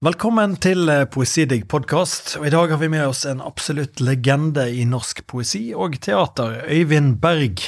[0.00, 4.86] Velkommen til eh, Poesidigg podkast, i dag har vi med oss en absolutt legende i
[4.88, 7.60] norsk poesi og teater, Øyvind Berg.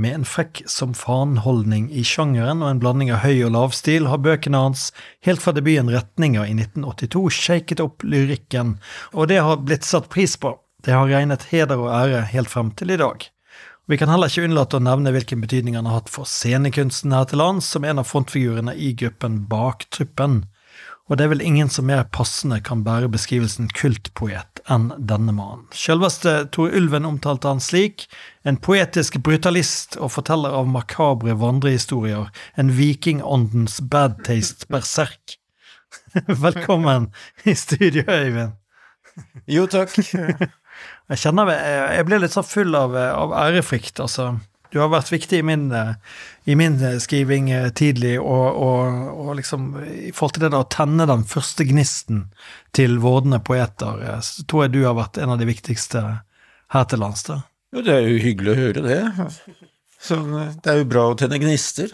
[0.00, 4.22] Med en frekk som faen-holdning i sjangeren og en blanding av høy og lavstil har
[4.24, 4.86] bøkene hans
[5.28, 8.78] helt fra debuten Retninger i 1982 shaket opp lyrikken,
[9.12, 10.54] og det har blitt satt pris på.
[10.80, 13.28] Det har regnet heder og ære helt frem til i dag.
[13.84, 17.28] Vi kan heller ikke unnlate å nevne hvilken betydning han har hatt for scenekunsten her
[17.28, 20.46] til lands, som en av frontfigurene i gruppen Baktruppen
[21.10, 25.64] og det er vel ingen som mer passende kan bære beskrivelsen kultpoet enn denne mannen.
[25.74, 28.06] Selveste Tor Ulven omtalte han slik,
[28.46, 35.34] en poetisk brutalist og forteller av makabre vandrehistorier, en vikingåndens bad taste berserk.
[36.46, 37.10] Velkommen
[37.42, 38.54] i studio, Øyvind.
[39.50, 39.90] Jo, takk.
[41.10, 44.36] jeg kjenner jeg blir litt så full av, av ærefrykt, altså.
[44.70, 45.94] Du har vært viktig i min, eh,
[46.46, 50.62] i min eh, skriving eh, tidlig, og, og, og, liksom i forhold til det da
[50.62, 52.24] å tenne den første gnisten
[52.76, 56.04] til vordende poeter, så tror jeg du har vært en av de viktigste
[56.70, 57.26] her til lands.
[57.26, 57.40] da.
[57.74, 59.00] Jo, det er jo hyggelig å høre det.
[60.00, 60.18] Så
[60.62, 61.90] det er jo bra å tenne gnister.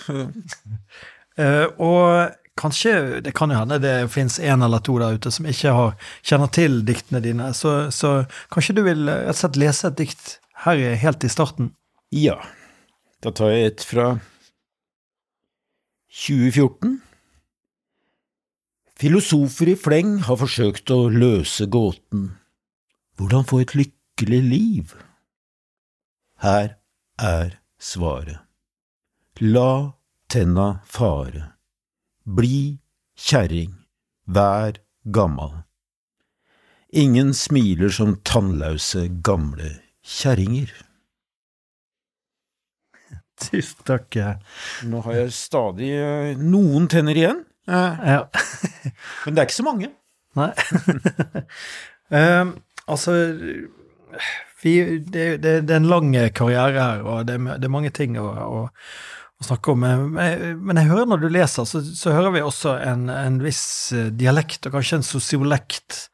[1.88, 2.92] og kanskje,
[3.24, 6.52] det kan jo hende det fins en eller to der ute som ikke har, kjenner
[6.52, 8.18] til diktene dine, så, så
[8.52, 11.72] kanskje du vil rett og slett lese et dikt her helt i starten?
[12.14, 12.38] Ja.
[13.24, 14.06] Da tar jeg et fra
[16.12, 16.98] 2014.
[18.96, 22.30] Filosofer i fleng har forsøkt å løse gåten
[23.16, 24.92] Hvordan få et lykkelig liv?
[26.44, 26.76] Her
[27.16, 28.42] er svaret.
[29.40, 29.96] La
[30.28, 31.56] tenna fare.
[32.24, 32.78] Bli
[33.16, 33.72] kjerring.
[34.26, 35.62] Vær gammal.
[36.92, 40.72] Ingen smiler som tannlause gamle kjerringer.
[43.36, 44.16] Tusen takk.
[44.88, 47.42] Nå har jeg stadig eh, noen tenner igjen.
[47.68, 48.22] Eh, ja.
[49.26, 49.90] Men det er ikke så mange.
[50.36, 50.50] Nei.
[52.12, 52.54] um,
[52.92, 53.18] altså
[54.62, 54.72] vi,
[55.04, 58.24] det, det, det, er en lang karriere her, og det, det er mange ting å,
[58.24, 59.84] å, å, snakke om.
[59.84, 64.64] Men jeg hører når du leser, så, så hører vi også en, en, viss dialekt,
[64.66, 66.06] og kanskje en sosiolekt.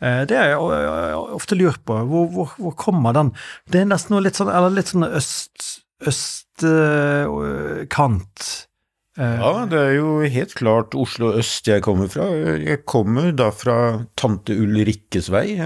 [0.00, 1.98] Det har jeg ofte lurt på.
[2.08, 3.34] Hvor, hvor, hvor, kommer den?
[3.68, 5.68] Det er nesten noe litt sånn, eller litt sånn øst,
[6.08, 8.48] øst østkant.
[9.20, 12.30] Ja, det er jo helt klart Oslo øst jeg kommer fra.
[12.30, 15.58] Jeg kommer da fra tante Ulrikkes vei.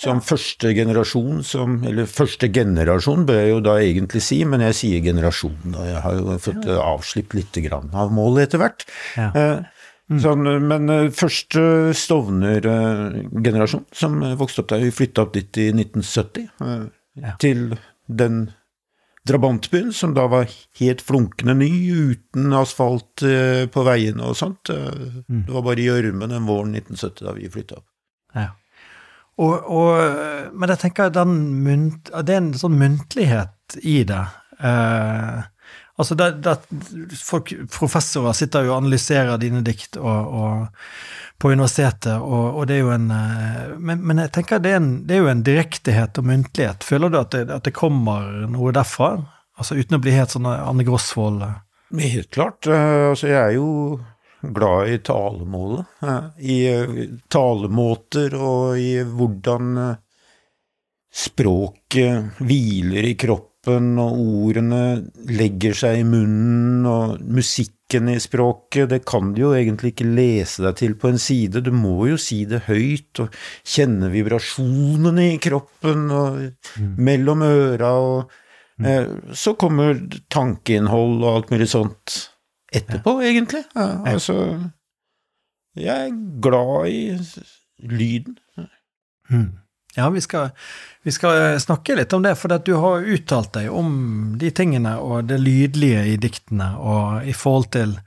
[0.00, 0.24] Som ja.
[0.24, 5.02] første generasjon som Eller første generasjon bør jeg jo da egentlig si, men jeg sier
[5.04, 5.58] generasjon.
[5.74, 5.84] Da.
[5.88, 6.78] Jeg har jo fått ja.
[6.84, 8.86] avslipp lite grann av målet etter hvert.
[9.18, 9.50] Ja.
[10.10, 10.18] Mm.
[10.18, 16.48] Sånn, men første Stovner-generasjon som vokste opp der, vi flytta opp dit i 1970.
[17.42, 17.76] Til
[18.10, 18.40] den
[19.30, 21.70] drabantbyen, som da var helt flunkende ny,
[22.12, 24.72] uten asfalt eh, på veiene og sånt.
[24.72, 25.44] Eh, mm.
[25.46, 27.86] Det var bare gjørme den våren 1970 da vi flytta opp.
[28.36, 28.50] Ja.
[29.40, 34.24] Og, og, men jeg tenker den munt, det er en sånn muntlighet i det.
[34.60, 35.40] Eh,
[36.00, 36.56] altså det, det,
[37.20, 42.76] folk, Professorer sitter jo og analyserer dine dikt og, og på universitetet, og, og, det
[42.76, 45.44] er jo en eh, men, men jeg tenker det er, en, det er, jo en
[45.46, 46.84] direktehet og muntlighet.
[46.84, 49.14] Føler du at det, at kommer noe derfra?
[49.56, 51.46] Altså uten å bli helt sånn Anne Grosvold?
[51.96, 52.68] Helt klart.
[52.68, 53.70] Eh, altså, jeg er jo
[54.40, 55.96] glad i talemålet.
[56.44, 57.00] I eh,
[57.32, 59.80] talemåter og i hvordan
[61.10, 64.82] språket hviler i kroppen, og ordene
[65.28, 70.64] legger seg i munnen, og musikken i språket, det kan du jo egentlig ikke lese
[70.64, 73.36] deg til på en side, du må jo si det høyt og
[73.68, 76.40] kjenne vibrasjonene i kroppen og
[76.80, 76.94] mm.
[76.96, 78.32] mellom øra og
[78.80, 78.86] mm.
[78.86, 79.98] eh, Så kommer
[80.32, 82.20] tankeinnhold og alt mulig sånt
[82.72, 83.28] etterpå, ja.
[83.28, 83.64] egentlig.
[83.74, 84.38] Ja, altså
[85.76, 87.02] Jeg er glad i
[87.84, 88.38] lyden.
[89.28, 89.50] Mm.
[89.96, 90.50] Ja, vi skal,
[91.02, 94.94] vi skal, eh, snakke litt om det, for du har uttalt deg om de tingene
[95.02, 97.98] og det lydlige i diktene, og i forhold til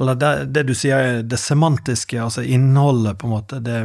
[0.00, 3.84] Eller det, det du sier det semantiske, altså innholdet, på en måte, det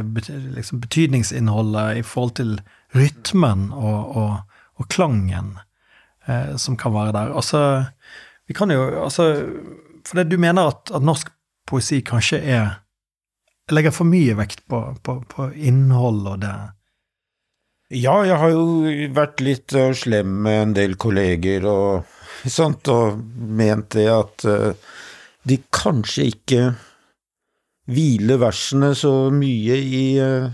[0.56, 2.50] liksom betydningsinnholdet i forhold til
[2.98, 5.52] rytmen og, og, og klangen
[6.26, 7.30] eh, som kan være der.
[7.30, 7.84] Altså,
[8.48, 9.46] vi kan jo Altså,
[10.02, 11.30] for det du mener at, at norsk
[11.66, 12.80] poesi kanskje er
[13.70, 16.54] Legger for mye vekt på, på, på innhold og det
[17.90, 18.64] ja, jeg har jo
[19.16, 24.70] vært litt uh, slem med en del kolleger og sånt, og ment det at uh,
[25.42, 26.62] de kanskje ikke
[27.90, 30.50] hviler versene så mye i uh,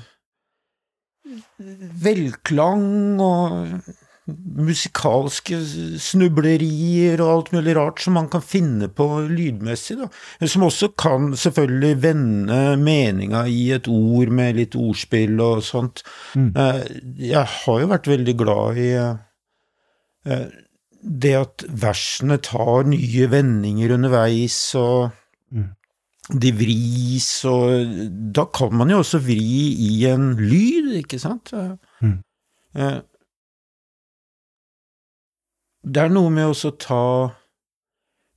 [2.07, 5.61] velklang og musikalske
[6.03, 10.09] snublerier og alt mulig rart som man kan finne på lydmessig, da.
[10.51, 16.03] Som også kan selvfølgelig vende meninga i et ord med litt ordspill og sånt.
[16.35, 16.51] Mm.
[17.23, 18.91] Jeg har jo vært veldig glad i
[21.07, 25.13] det at versene tar nye vendinger underveis, og
[25.55, 25.69] mm.
[26.43, 28.01] de vris, og
[28.35, 31.55] da kan man jo også vri i en lyd, ikke sant?
[32.03, 32.19] Mm.
[35.87, 37.03] Det er noe med å ta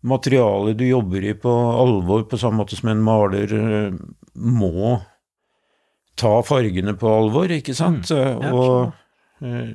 [0.06, 3.96] materialet du jobber i på alvor, på samme måte som en maler eh,
[4.40, 5.00] må
[6.20, 8.12] ta fargene på alvor, ikke sant?
[8.12, 8.44] Mm.
[8.44, 9.72] Ja, og uh,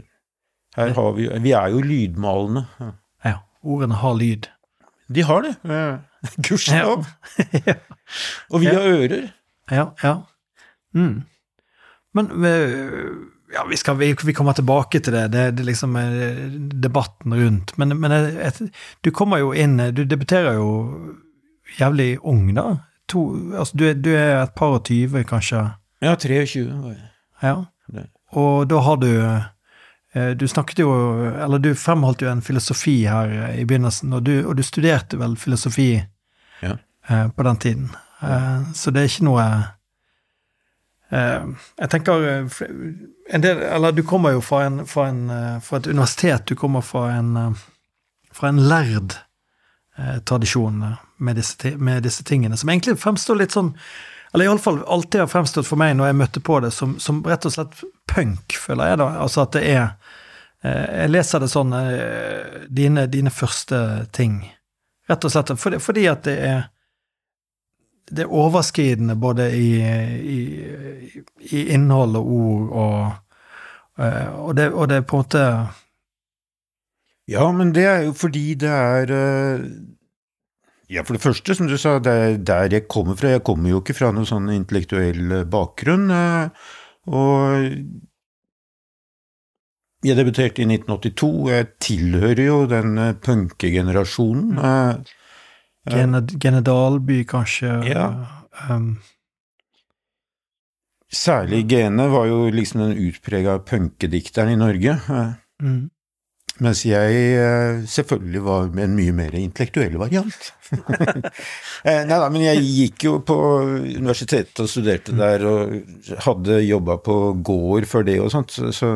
[0.76, 2.66] her har vi Vi er jo lydmalende.
[3.24, 3.38] Ja.
[3.64, 4.50] Ordene har lyd.
[5.08, 5.54] De har det.
[6.46, 7.06] Gudskjelov.
[7.64, 7.74] Ja.
[8.52, 9.30] og vi har ører.
[9.72, 10.14] Ja, ja.
[10.94, 11.24] Mm.
[12.14, 12.28] Men
[13.54, 15.28] ja, vi, skal, vi, vi, kommer tilbake til det.
[15.32, 15.96] Det, det liksom
[16.82, 17.76] debatten rundt.
[17.78, 18.60] Men, men et,
[19.04, 20.68] du kommer jo inn Du debuterer jo
[21.78, 22.66] jævlig ung, da.
[23.12, 23.24] To,
[23.54, 25.62] altså, du, er, du er et par og tyve, kanskje?
[26.02, 26.68] Ja, 23
[27.42, 27.56] Ja.
[28.34, 29.10] Og da har du
[30.14, 30.90] Eh, du snakket jo,
[31.26, 35.18] eller du fremholdt jo en filosofi her eh, i begynnelsen, og du, og du studerte
[35.18, 35.88] vel filosofi
[36.62, 36.76] ja.
[37.08, 37.88] eh, på den tiden.
[38.22, 39.64] Eh, så det er ikke noe eh,
[41.14, 42.62] Jeg tenker eh,
[43.38, 47.06] del Eller du kommer jo fra, en, fra, en, fra et universitet, du kommer fra
[47.14, 47.54] en,
[48.34, 49.14] fra en lærd
[50.26, 50.80] tradisjon
[51.22, 53.70] med disse, med disse tingene, som egentlig fremstår litt sånn
[54.34, 57.44] eller iallfall alltid har fremstått for meg når jeg møtte på det, som, som, rett
[57.46, 59.06] og slett punk, føler jeg da.
[59.22, 59.84] Altså at det er
[60.66, 63.78] eh, Jeg leser det sånn eh, dine, dine, første
[64.10, 64.40] ting.
[65.06, 66.64] Rett og slett fordi, fordi at det er
[68.10, 69.70] det er overskridende både i,
[70.36, 70.38] i,
[71.50, 73.46] i innhold og ord, og,
[73.98, 75.46] eh, og, det, og det er på en måte
[77.28, 79.12] Ja, men det er jo fordi det er
[80.92, 83.32] ja, for det første, som du sa, det er der jeg kommer fra.
[83.32, 86.10] Jeg kommer jo ikke fra noen sånn intellektuell eh, bakgrunn.
[86.12, 86.72] Eh,
[87.08, 87.70] og
[90.04, 91.30] jeg debuterte i 1982.
[91.54, 94.60] Jeg tilhører jo den eh, punkegenerasjonen.
[95.90, 97.72] Gene, Genedalby, kanskje?
[97.90, 98.06] Ja.
[98.70, 98.96] Um.
[101.14, 104.96] Særlig Gene var jo liksom den utprega punkedikteren i Norge.
[105.62, 105.90] Mm.
[106.62, 110.52] Mens jeg eh, selvfølgelig var en mye mer intellektuell variant.
[111.84, 113.34] Eh, nei da, men jeg gikk jo på
[113.98, 115.18] universitetet og studerte mm.
[115.20, 118.94] der, og hadde jobba på gård før det og sånt, så,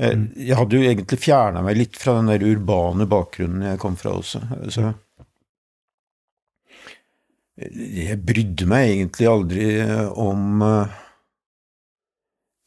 [0.00, 0.22] eh, mm.
[0.40, 4.14] jeg hadde jo egentlig fjerna meg litt fra den der urbane bakgrunnen jeg kom fra
[4.16, 4.40] også.
[4.72, 4.86] Så
[7.56, 9.66] jeg brydde meg egentlig aldri
[10.20, 10.64] om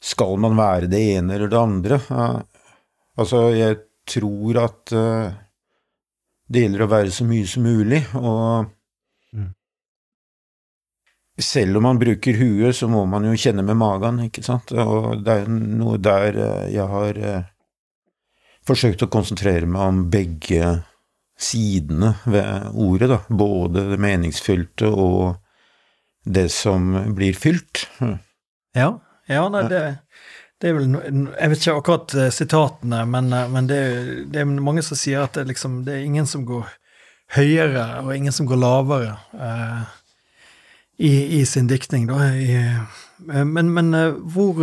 [0.01, 2.00] Skal man være det ene eller det andre?
[3.19, 3.77] Altså, jeg
[4.09, 5.30] tror at uh,
[6.50, 8.69] det gjelder å være så mye som mulig, og
[9.36, 9.50] mm.
[11.45, 15.19] selv om man bruker huet, så må man jo kjenne med magen, ikke sant, og
[15.27, 16.39] det er noe der
[16.71, 17.19] jeg har
[18.65, 20.71] forsøkt å konsentrere meg om begge
[21.39, 25.38] sidene ved ordet, da, både det meningsfylte og
[26.27, 27.86] det som blir fylt.
[28.75, 28.91] Ja,
[29.30, 29.83] ja nei, det
[30.59, 33.80] det er vel, Jeg vet ikke akkurat uh, sitatene, men, uh, men det,
[34.33, 36.68] det, er, mange som sier at det, liksom, det, er ingen som går
[37.38, 39.81] høyere, og ingen som går lavere eh,
[40.97, 42.07] i, i, sin diktning.
[42.09, 42.31] Da.
[42.33, 42.57] I,
[43.45, 43.94] men, men
[44.33, 44.57] hvor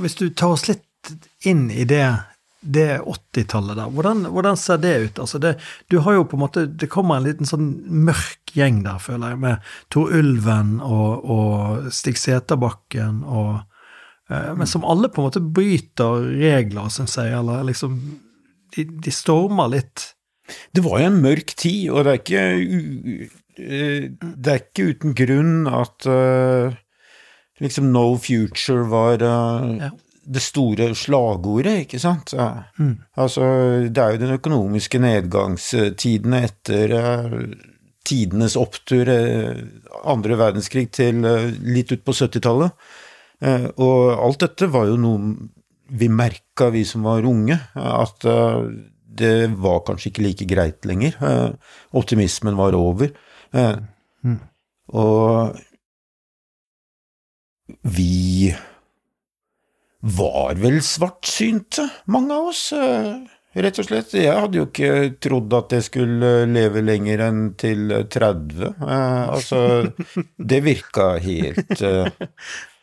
[0.00, 1.12] Hvis du tar oss litt
[1.44, 2.08] inn i det,
[2.64, 5.20] det 80-tallet der, hvordan, hvordan, ser det ut?
[5.26, 5.54] Altså det,
[5.92, 7.68] du har jo på en måte, det kommer en liten sånn
[8.08, 13.62] mørk gjeng der, føler jeg, med Tor Ulven og, og Stig Seterbakken og
[14.30, 17.98] Eh, men som alle på en måte bryter regler, syns jeg, eller liksom
[18.76, 20.10] de, de, stormer litt.
[20.76, 22.46] Det var jo en mørk tid, og det er ikke,
[23.58, 26.74] eh, det er ikke uten grunn at uh,
[27.64, 29.92] liksom No Future var uh, ja.
[30.26, 32.32] Det store slagordet, ikke sant?
[32.78, 32.96] Mm.
[33.20, 33.44] Altså,
[33.88, 37.38] det er jo den økonomiske nedgangstidene etter uh,
[38.04, 39.08] tidenes opptur,
[40.04, 41.24] andre verdenskrig, til
[41.64, 42.74] litt ut på 70-tallet.
[43.44, 45.34] Eh, og alt dette var jo noe
[45.94, 48.60] vi merka, vi som var unge, at eh,
[49.14, 51.16] det var kanskje ikke like greit lenger.
[51.20, 53.12] Eh, optimismen var over.
[53.54, 54.40] Mm.
[54.98, 55.54] Og
[57.94, 58.50] vi
[60.04, 62.66] var vel svartsynte, mange av oss.
[63.54, 64.12] rett og slett.
[64.18, 68.66] Jeg hadde jo ikke trodd at jeg skulle leve lenger enn til 30.
[68.68, 69.60] Eh, altså,
[70.52, 72.10] det virka helt eh,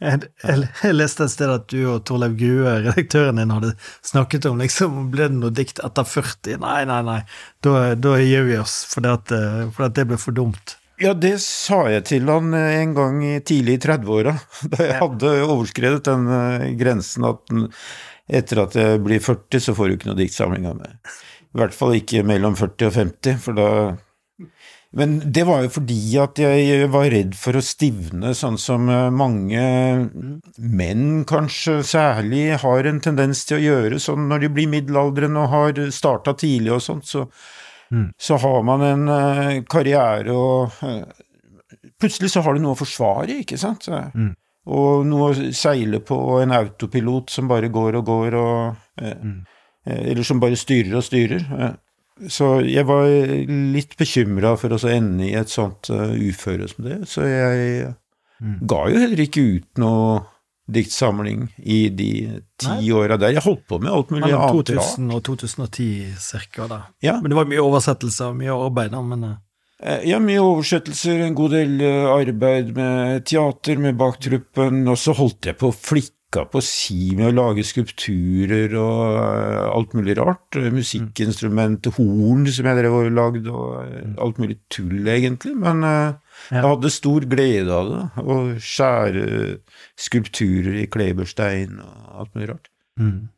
[0.02, 3.76] jeg, leste et sted at du og Torleif Grue, redaktøren din, hadde
[4.08, 6.58] snakket om liksom, ble det noe dikt etter 40?
[6.64, 7.20] Nei, nei, nei,
[7.62, 10.81] da, da gir vi oss, fordi at, eh, for det ble for dumt.
[11.02, 14.36] Ja, det sa jeg til han eh, en gang i tidlig i 30-åra,
[14.74, 17.54] da jeg hadde overskredet den uh, grensen at
[18.32, 21.12] etter at jeg blir 40, så får du ikke noe diktsamling av meg.
[21.52, 23.70] I hvert fall ikke mellom 40 og 50, for da
[24.92, 29.08] Men det var jo fordi at jeg var redd for å stivne, sånn som eh,
[29.10, 29.62] mange
[30.60, 35.54] menn kanskje særlig har en tendens til å gjøre, sånn når de blir middelaldrende og
[35.56, 37.24] har starta tidlig og sånt, så,
[37.92, 38.08] mm.
[38.18, 41.04] så har man en uh, karriere og uh,
[42.02, 43.88] Plutselig så har du noe å forsvare, ikke sant?
[43.90, 44.34] Mm
[44.72, 49.16] og noe å seile på, og en autopilot som bare går og går, og uh,
[49.18, 49.40] mm.
[49.90, 51.42] Eller som bare styrer og styrer.
[52.30, 53.08] Så jeg var
[53.50, 57.88] litt bekymra for å ende i et sånt uføre som det, så jeg
[58.38, 58.60] mm.
[58.70, 60.20] ga jo heller ikke ut noe
[60.72, 62.12] diktsamling i de
[62.62, 63.34] ti åra der.
[63.36, 64.74] Jeg holdt på med alt mulig annet rart.
[64.74, 65.88] Mellom 2000 og 2010
[66.22, 66.82] cirka, da.
[67.04, 67.18] Ja.
[67.22, 69.32] Men det var mye oversettelser, mye arbeid, da, men
[69.82, 75.16] Eh, ja, mye oversettelser, en god del eh, arbeid med teater, med baktruppen, og så
[75.18, 80.20] holdt jeg på å flikka på si med å lage skulpturer og eh, alt mulig
[80.22, 80.60] rart.
[80.76, 85.56] Musikkinstrument, horn som jeg drev og lagde, og alt mulig tull, egentlig.
[85.58, 85.82] Men
[86.50, 88.02] jeg hadde stor glede av det.
[88.24, 89.28] Å skjære
[90.00, 92.72] skulpturer i kleberstein og alt mulig rart.
[93.00, 93.30] Mm.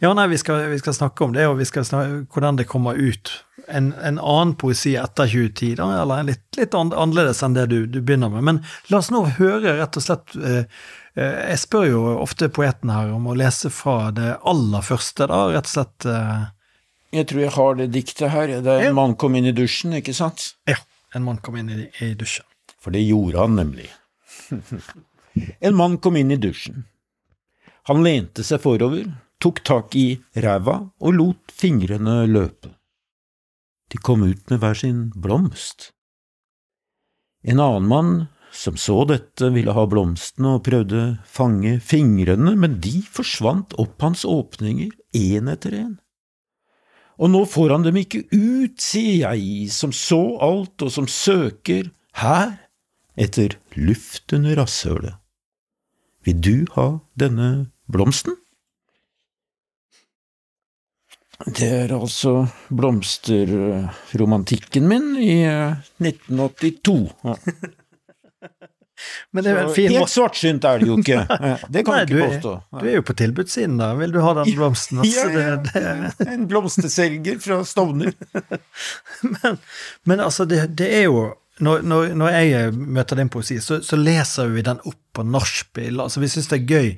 [0.00, 2.64] Ja, nei, vi skal, vi skal, snakke om det, og vi skal snakke hvordan det
[2.70, 3.32] kommer ut.
[3.68, 8.00] En, en annen poesi etter 2010, da, eller litt, litt annerledes enn det du, du,
[8.00, 8.46] begynner med.
[8.48, 10.64] Men la oss nå høre, rett og slett eh,
[11.20, 15.42] eh, Jeg spør jo ofte poeten her om å lese fra det aller første, da,
[15.52, 16.08] rett og slett.
[16.08, 16.48] Eh.
[17.20, 18.56] Jeg tror jeg har det diktet her.
[18.64, 20.54] Det er 'En mann kom inn i dusjen', ikke sant?
[20.64, 20.80] Ja.
[21.14, 22.46] En mann kom inn i, i dusjen.
[22.80, 23.88] For det gjorde han nemlig.
[25.66, 26.84] en mann kom inn i dusjen.
[27.90, 29.08] Han lente seg forover
[29.40, 32.74] tok tak i ræva og lot fingrene løpe.
[33.90, 35.90] De kom ut med hver sin blomst.
[37.42, 38.12] En annen mann
[38.52, 44.24] som så dette, ville ha blomstene og prøvde fange fingrene, men de forsvant opp hans
[44.26, 45.92] åpninger, én etter én.
[47.20, 51.90] Og nå får han dem ikke ut, sier jeg, som så alt og som søker
[52.20, 52.54] her
[53.20, 55.14] etter luft under rasshølet.
[56.24, 58.36] Vil du ha denne blomsten?
[61.40, 62.46] Det er altså
[62.76, 67.12] blomsterromantikken min i 1982.
[67.24, 67.34] Ja.
[69.32, 71.24] Men det er en fin Helt svartsynt er det jo ikke.
[71.74, 72.54] Det kan Nei, du ikke påstå.
[72.80, 73.92] Du er jo på tilbudssiden, da.
[73.98, 75.02] Vil du ha den blomsten?
[75.04, 76.30] Altså, ja, ja, det...
[76.34, 78.14] En blomsterselger fra Stovner.
[79.22, 79.60] men,
[80.04, 81.30] men, altså, det, det er jo
[81.60, 86.00] når, når, når, jeg møter din poesi, så, så, leser vi den opp på nachspiel.
[86.00, 86.92] Altså, vi syns det er gøy.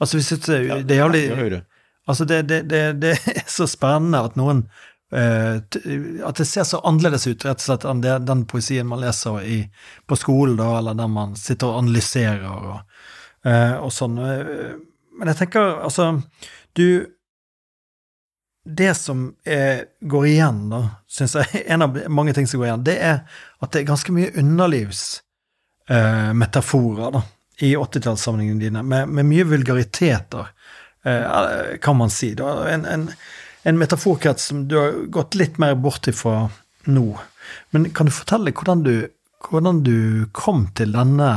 [0.00, 1.62] Altså, vi synes det, det er jævlig
[2.10, 2.64] Altså, det, det,
[2.98, 4.64] det, er så spennende at noen
[5.12, 9.70] At det ser så annerledes ut, rett og slett, enn den poesien man leser i,
[10.08, 12.80] på skolen, da, eller der man sitter og analyserer og,
[13.44, 14.16] uh, og sånn.
[15.18, 16.22] Men jeg tenker, altså
[16.72, 17.04] Du
[18.64, 22.84] Det som er, går igjen, da, syns jeg, en av mange ting som går igjen,
[22.88, 23.18] det er
[23.60, 27.22] at det er ganske mye underlivsmetaforer, uh, da,
[27.62, 30.48] i 80-tallssamlingene dine, med, med mye vulgariteter.
[31.04, 32.34] Eh, kan man si.
[32.34, 32.68] Da.
[32.68, 33.10] En, en,
[33.62, 36.48] en metaforkrets som du har gått litt mer bort ifra
[36.90, 37.06] nå.
[37.70, 38.94] Men kan du fortelle hvordan du,
[39.48, 41.30] hvordan du kom til denne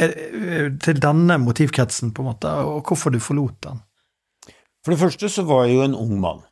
[0.00, 3.82] eh, til denne motivkretsen, på en måte, og hvorfor du forlot den?
[4.84, 6.44] For det første så var jeg jo en ung mann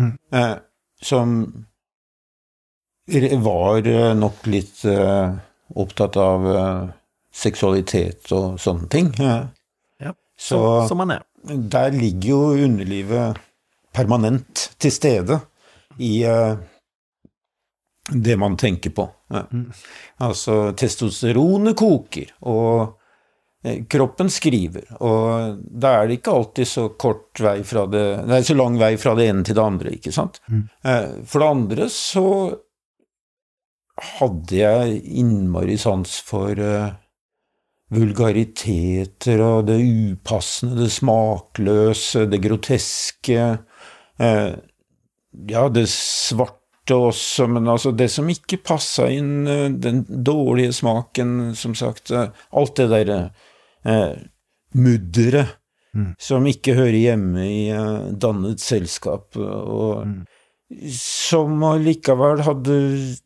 [0.00, 0.14] mm.
[0.34, 0.56] eh,
[1.02, 1.36] som
[3.42, 5.34] var eh, nok litt eh,
[5.74, 6.84] opptatt av eh,
[7.32, 9.12] seksualitet og sånne ting.
[10.42, 10.58] Så
[10.88, 11.22] som man er.
[11.44, 13.38] Der ligger jo underlivet
[13.92, 15.38] permanent til stede
[16.00, 16.56] i uh,
[18.08, 19.06] det man tenker på.
[19.30, 19.68] Mm.
[20.24, 22.98] Altså, testosteronet koker, og
[23.64, 28.44] eh, kroppen skriver, og da er det ikke alltid så kort vei fra det er
[28.44, 30.42] så lang vei fra det ene til det andre, ikke sant?
[30.50, 30.66] Mm.
[30.82, 32.26] Eh, for det andre så
[34.18, 36.58] hadde jeg innmari sans for
[37.92, 43.50] vulgariteter og det upassende, det smakløse, det groteske.
[44.20, 44.52] Eh,
[45.48, 51.54] ja, det svarte også, men altså det som ikke passa inn, eh, den dårlige smaken,
[51.56, 52.10] som sagt.
[52.10, 53.20] Eh, alt det derre
[53.84, 54.14] eh,
[54.74, 55.58] mudderet
[55.94, 56.14] Mm.
[56.18, 60.24] som ikke hører hjemme i eh, dannet selskap, og Mm.
[60.88, 63.16] som allikevel hadde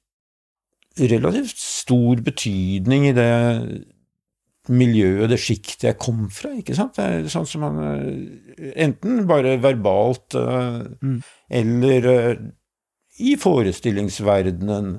[0.98, 3.86] relativt stor betydning i det
[4.68, 6.96] miljøet, det sjiktet jeg kom fra, ikke sant?
[6.96, 11.18] Det er sånn som man eh, Enten bare verbalt eh, Mm.
[11.50, 12.36] eller eh,
[13.18, 14.98] i forestillingsverdenen.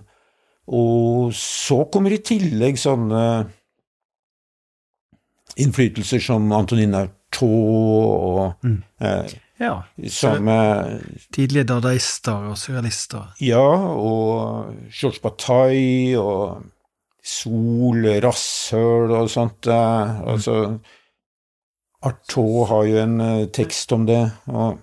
[0.67, 3.21] Og så kommer i tillegg sånne
[5.57, 8.83] innflytelser som Antonin Artaud og Mm.
[9.01, 9.25] eh,
[9.59, 9.83] Ja.
[10.09, 10.99] som eh,
[11.33, 13.33] Tidlige dadaister og surrealister.
[13.39, 13.59] Ja,
[13.97, 16.63] og Georges Bataille og
[17.27, 19.67] Sol, rasshøl og sånt.
[19.67, 20.79] eh, Altså
[22.05, 24.21] Artaud har jo en eh, tekst om det.
[24.47, 24.77] og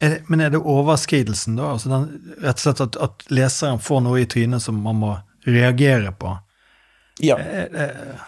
[0.00, 1.72] Er det, men er det overskridelsen, da?
[1.74, 2.08] Altså den,
[2.42, 5.12] rett og slett at, at leseren får noe i trynet som man må
[5.46, 6.34] reagere på?
[7.22, 7.38] Ja.
[7.38, 8.26] Er, er, Eh,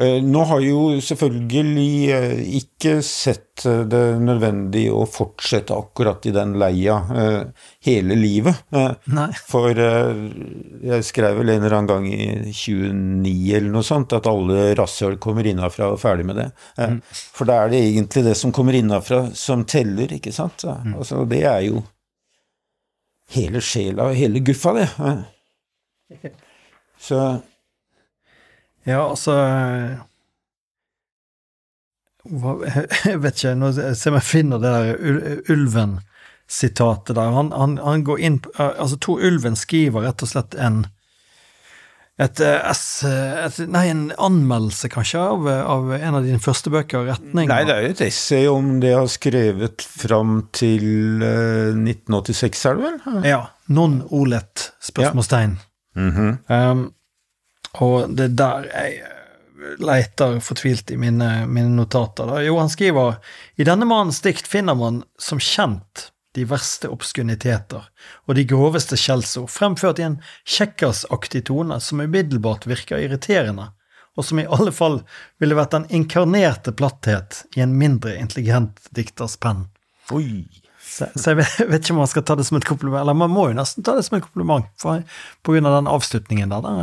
[0.00, 6.32] Nå har jeg jo selvfølgelig eh, ikke sett eh, det nødvendig å fortsette akkurat i
[6.32, 8.62] den leia eh, hele livet.
[8.72, 9.28] Eh, nei.
[9.50, 10.22] For eh,
[10.88, 15.18] jeg skrev vel en eller annen gang i 29 eller noe sånt at alle rasshøl
[15.20, 16.48] kommer innafra og ferdig med det.
[16.80, 16.98] Mm.
[17.36, 20.64] For da er det egentlig det som kommer innafra som teller, ikke sant?
[20.64, 20.96] Mm.
[20.96, 21.84] Altså, det er jo
[23.36, 24.88] hele sjela og hele guffa, det.
[25.04, 26.30] Eh.
[27.00, 27.20] Så
[28.88, 29.34] Ja, altså
[32.28, 32.54] hva,
[33.08, 37.34] Jeg vet ikke, nå ser jeg finner det der Ulven-sitatet der.
[37.36, 40.84] Han, han, han går inn Altså, Tor Ulven skriver rett og slett en
[42.20, 47.06] et, et, S, et, Nei, en anmeldelse, kanskje, av, av en av dine første bøker,
[47.06, 47.48] 'Retning'?
[47.48, 50.84] Nei, det er jo et essay om det jeg har skrevet fram til
[51.24, 53.24] uh, 1986, er det vel?
[53.24, 53.40] Ja.
[53.72, 54.66] Non olet?
[54.84, 55.56] Spørsmålstegn.
[55.96, 56.34] Mhm.
[56.52, 56.84] Um,
[57.78, 62.26] og det er der jeg eh, leter fortvilt i mine, mine notater.
[62.26, 62.40] Da.
[62.42, 63.20] Jo, han skriver
[63.60, 67.88] i denne mannens dikt finner man som kjent de verste obskuniteter
[68.26, 73.72] og de groveste skjellsord, fremført i en kjekkersaktig tone som umiddelbart virker irriterende,
[74.18, 75.00] og som i alle fall
[75.42, 79.66] ville vært den inkarnerte platthet i en mindre intelligent dikters penn.
[80.14, 80.46] Oi.
[80.90, 83.14] Så, så jeg vet, vet ikke om man skal ta det som et kompliment, eller
[83.14, 85.02] man må jo nesten ta det som et kompliment, for,
[85.46, 86.66] på grunn av den avslutningen der.
[86.66, 86.74] da.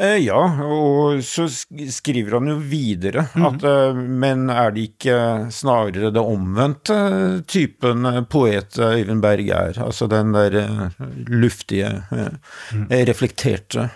[0.00, 5.16] Eh, ja, og så skriver han jo videre at eh, Men er det ikke
[5.54, 6.96] snarere det omvendte
[7.50, 9.82] typen eh, poet Øyvind Berg er?
[9.84, 10.90] Altså den der
[11.28, 13.90] luftige, eh, reflekterte.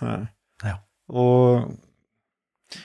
[0.65, 0.77] Ja.
[1.09, 1.73] Og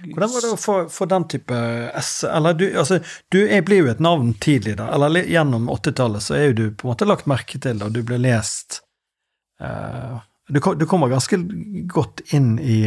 [0.04, 1.60] Hvordan var det å få, få den type
[1.98, 3.00] S Eller du, altså,
[3.34, 4.90] du blir jo et navn tidlig, da.
[4.94, 8.04] Eller gjennom 80-tallet så er jo du på en måte lagt merke til, og du
[8.06, 8.84] blir lest
[9.64, 11.38] uh, du, du kommer ganske
[11.90, 12.80] godt inn i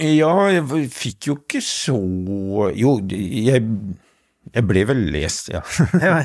[0.00, 1.96] Ja, jeg fikk jo ikke så
[2.74, 3.62] Jo, jeg,
[4.54, 5.62] jeg ble vel lest, ja.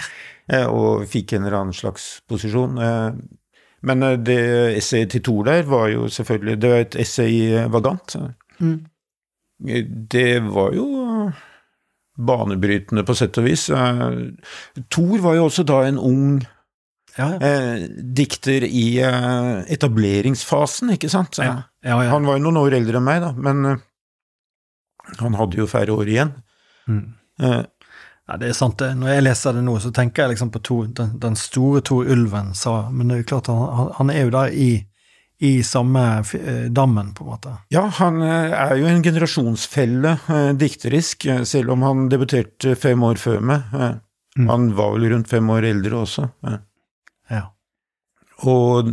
[0.49, 2.79] Eh, Og fikk en eller annen slags posisjon.
[2.81, 3.11] eh.
[3.85, 4.39] Men eh, det
[4.79, 8.15] essayet til Thor der var jo selvfølgelig Det var et essay Vagant.
[8.57, 8.79] Mm.
[10.09, 10.87] Det var jo
[12.17, 13.67] banebrytende på sett og vis.
[14.89, 16.41] Thor var jo også da en ung
[17.15, 17.53] ja, ja.
[18.17, 18.99] dikter i
[19.71, 21.37] etableringsfasen, ikke sant?
[21.39, 22.09] ja, ja, ja.
[22.11, 23.77] Han var jo noen år eldre enn meg, da, men uh,
[25.19, 26.33] han hadde jo færre år igjen.
[26.87, 27.03] Mm.
[27.43, 27.61] Uh,
[28.29, 28.75] Ja, det er sant.
[28.77, 28.91] det.
[28.99, 32.05] Når jeg leser det nå, så tenker jeg liksom på to, den, den store Tor
[32.13, 34.67] Ulven sa Men det er klart, han, han- er jo der i,
[35.41, 36.03] i samme
[36.37, 37.55] eh, dammen, på en måte.
[37.73, 43.41] Ja, han er jo en generasjonsfelle eh, dikterisk, selv om han debuterte fem år før
[43.41, 43.73] meg.
[43.73, 43.97] Eh,
[44.37, 44.45] Mm.
[44.47, 46.27] Han var vel rundt fem år eldre også.
[46.47, 46.59] Eh.
[47.33, 47.39] Ja.
[48.47, 48.91] Og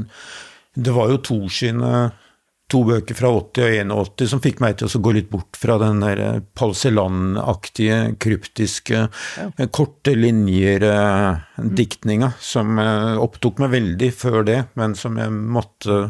[0.74, 1.90] det var jo to sine
[2.70, 5.78] to bøker fra 80 og 81 som fikk meg til å gå litt bort fra
[5.82, 9.68] den der eh, Palseland-aktige, kryptiske, ja.
[9.70, 16.00] korte linjer eh, diktninga, som eh, opptok meg veldig før det, men som jeg måtte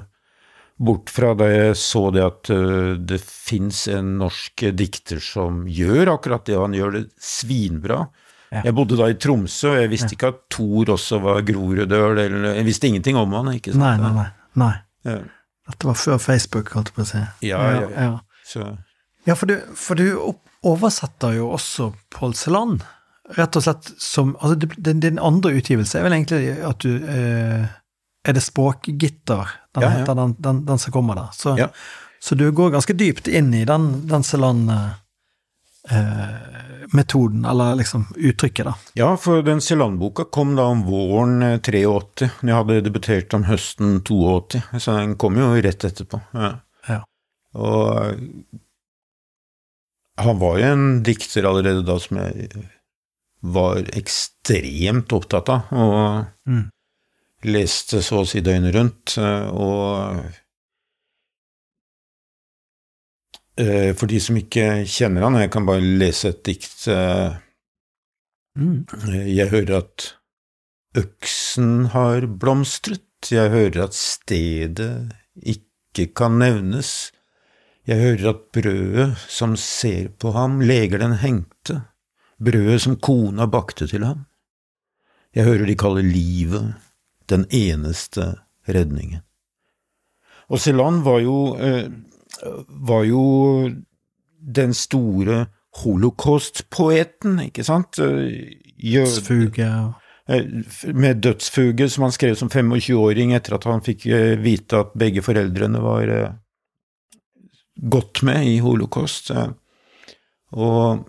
[0.76, 6.16] bort fra da jeg så det at eh, det fins en norsk dikter som gjør
[6.16, 8.04] akkurat det, og han gjør det svinbra.
[8.52, 8.62] Ja.
[8.68, 12.52] Jeg bodde da i Tromsø, og jeg visste ikke at Thor også var Groruddøl, eller
[12.54, 13.82] jeg visste ingenting om han, ikke sant.
[13.82, 14.30] Nei, nei, nei.
[14.62, 15.16] nei.
[15.66, 17.22] Dette var før Facebook, holdt jeg på å si.
[17.48, 18.02] Ja, ja, ja.
[18.10, 18.42] ja.
[18.46, 18.66] Så
[19.26, 20.06] Ja, for du, for du
[20.66, 22.78] oversetter jo også Paul Celan,
[23.34, 27.64] rett og slett som Altså, din, din andre utgivelse er vel egentlig at du eh,
[28.22, 31.32] Er det Språkgitter den Ja, heter, den, den, den som kommer der?
[31.34, 31.56] Så,
[32.22, 34.22] så du går ganske dypt inn i den, den
[36.90, 38.74] Celan-metoden, eller liksom uttrykket, da.
[38.94, 43.44] Ja, for den Celan-boka kom da om våren eh, 83, når jeg hadde debutert om
[43.44, 46.20] høsten 82, så den kom jo rett etterpå.
[46.34, 46.52] Ja.
[46.88, 47.00] Ja.
[47.54, 48.16] Og eh,
[50.16, 52.48] han var jo en dikter allerede da som jeg
[53.46, 56.70] var ekstremt opptatt av, og Mm.
[57.44, 59.18] leste så å si døgnet rundt.
[59.18, 60.22] eh, Og
[63.56, 67.36] for de som ikke kjenner han, jeg kan bare lese et dikt eh,
[68.56, 68.86] Mm.
[69.28, 70.06] Jeg hører at
[70.96, 77.10] øksen har blomstret, jeg hører at stedet ikke kan nevnes,
[77.86, 81.82] jeg hører at brødet som ser på ham, leger den hengte,
[82.40, 84.24] brødet som kona bakte til ham.
[85.36, 86.72] Jeg hører de kaller livet
[87.28, 89.20] den eneste redningen.
[90.48, 91.90] Og Celan var jo, eh,
[92.66, 93.22] var jo
[94.46, 95.46] den store
[95.82, 97.98] holocaust-poeten, ikke sant?
[98.00, 99.66] Eh, Dødsfuge
[100.28, 100.46] eh,
[100.94, 105.24] Med dødsfuge som han skrev som 25-åring etter at han fikk eh, vite at begge
[105.24, 106.42] foreldrene var godt
[107.76, 109.28] gått med i holocaust.
[110.56, 111.04] Og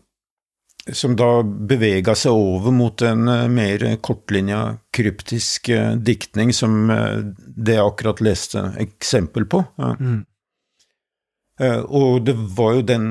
[0.92, 4.60] som da bevega seg over mot en mer kortlinja,
[4.92, 5.72] kryptisk
[6.04, 9.64] diktning, som det jeg akkurat leste eksempel på.
[9.80, 10.26] Mm.
[11.60, 13.08] Eh, Og det var jo den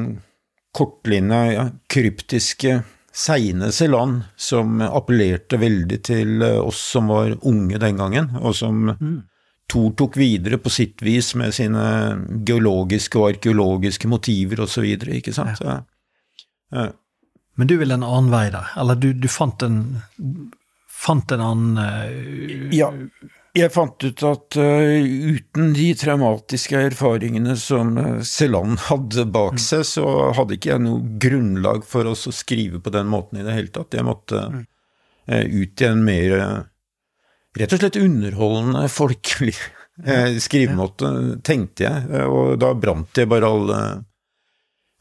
[0.77, 2.83] kortlinja, ja, kryptiske,
[3.17, 8.93] seine Celan som appellerte veldig til eh, oss som var unge den gangen, og som
[9.01, 9.23] Mm.
[9.69, 11.81] Thor tok videre på sitt vis med sine
[12.47, 15.59] geologiske og arkeologiske motiver osv., ikke sant?
[15.61, 15.81] Ja.
[16.71, 16.93] Ja.
[17.57, 19.81] Men du ville en annen vei der, eller du, du fant en
[20.87, 22.93] fant en annen uh, Ja.
[23.57, 29.87] Jeg fant ut at uh, uten de traumatiske erfaringene som uh, Celan hadde bak seg,
[29.89, 30.05] så
[30.37, 33.73] hadde ikke jeg noe grunnlag for oss å skrive på den måten i det hele
[33.73, 33.97] tatt.
[33.97, 36.59] Jeg måtte uh, ut i en mer uh,
[37.57, 39.55] rett og slett underholdende, folkelig
[40.05, 41.09] eh, skrivemåte,
[41.47, 42.05] tenkte jeg.
[42.13, 43.81] Eh, Og da brant jeg bare alle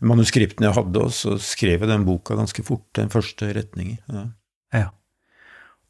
[0.06, 4.00] manuskriptene jeg hadde, og så skrev jeg den boka ganske fort, den første retningen.
[4.12, 4.26] Ja.
[4.76, 4.88] Ja.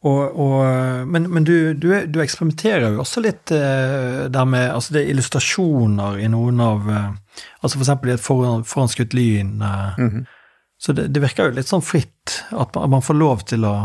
[0.06, 4.94] Og, og, men men du, du, du eksperimenterer jo også litt eh, der med altså
[4.94, 7.12] det er illustrasjoner i noen av eh,
[7.66, 9.62] Altså eksempel i et foran, foranskutt lyn.
[9.62, 10.26] eh, -hmm.
[10.78, 13.76] Så det, det virker jo litt sånn fritt, at man, man får lov til å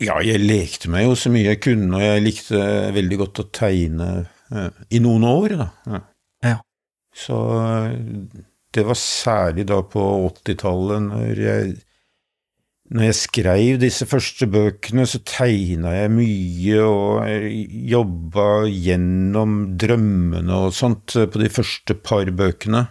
[0.00, 3.48] Ja, jeg lekte meg jo så mye jeg kunne, og jeg likte veldig godt å
[3.52, 5.68] tegne eh, i noen år, da.
[5.86, 6.00] Ja.
[6.46, 6.58] Ja.
[7.14, 7.98] Så eh,
[8.74, 11.76] det var særlig da på 80-tallet, når jeg
[12.88, 17.58] når jeg skrev disse første bøkene, så tegna jeg mye og
[17.90, 22.86] jobba gjennom drømmene og sånt på de første par bøkene.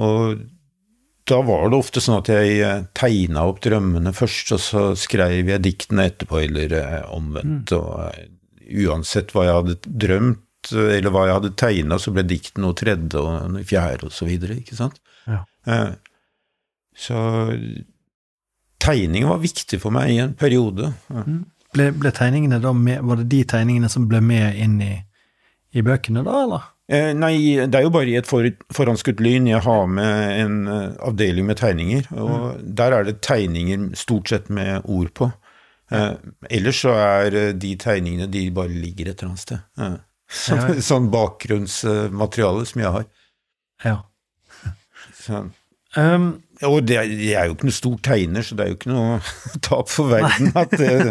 [0.00, 0.40] Og
[1.30, 5.52] da var det ofte sånn at jeg eh, tegna opp drømmene først, og så skrev
[5.52, 7.74] jeg diktene etterpå, eller eh, omvendt.
[7.76, 8.30] Og eh,
[8.86, 13.20] uansett hva jeg hadde drømt, eller hva jeg hadde tegna, så ble dikten noe tredje
[13.20, 14.98] og noe fjerde, og så videre, ikke sant?
[15.28, 15.44] Ja.
[17.00, 17.16] Så
[18.80, 20.92] tegning var viktig for meg i en periode.
[21.12, 21.24] Ja.
[21.70, 24.94] Ble, ble tegningene da med, Var det de tegningene som ble med inn i,
[25.78, 26.64] i bøkene, da, eller?
[26.90, 27.36] Eh, nei,
[27.70, 31.46] det er jo bare i et for, forhåndskutt lyn jeg har med en eh, avdeling
[31.46, 35.28] med tegninger, og der er det tegninger stort sett med ord på.
[35.94, 36.16] Eh,
[36.50, 39.62] ellers så er eh, de tegningene de bare ligger et eller annet sted.
[39.78, 39.96] Eh,
[40.30, 40.74] så, Ja.
[40.90, 43.06] Sånn bakgrunnsmateriale som jeg har.
[43.86, 43.96] Ja.
[45.22, 45.54] sånn.
[45.96, 46.28] Um,
[46.68, 48.92] og det, er- jeg er jo ikke noe stor tegner, så det er jo ikke
[48.92, 49.18] noe
[49.66, 51.10] tap for verden at, eh,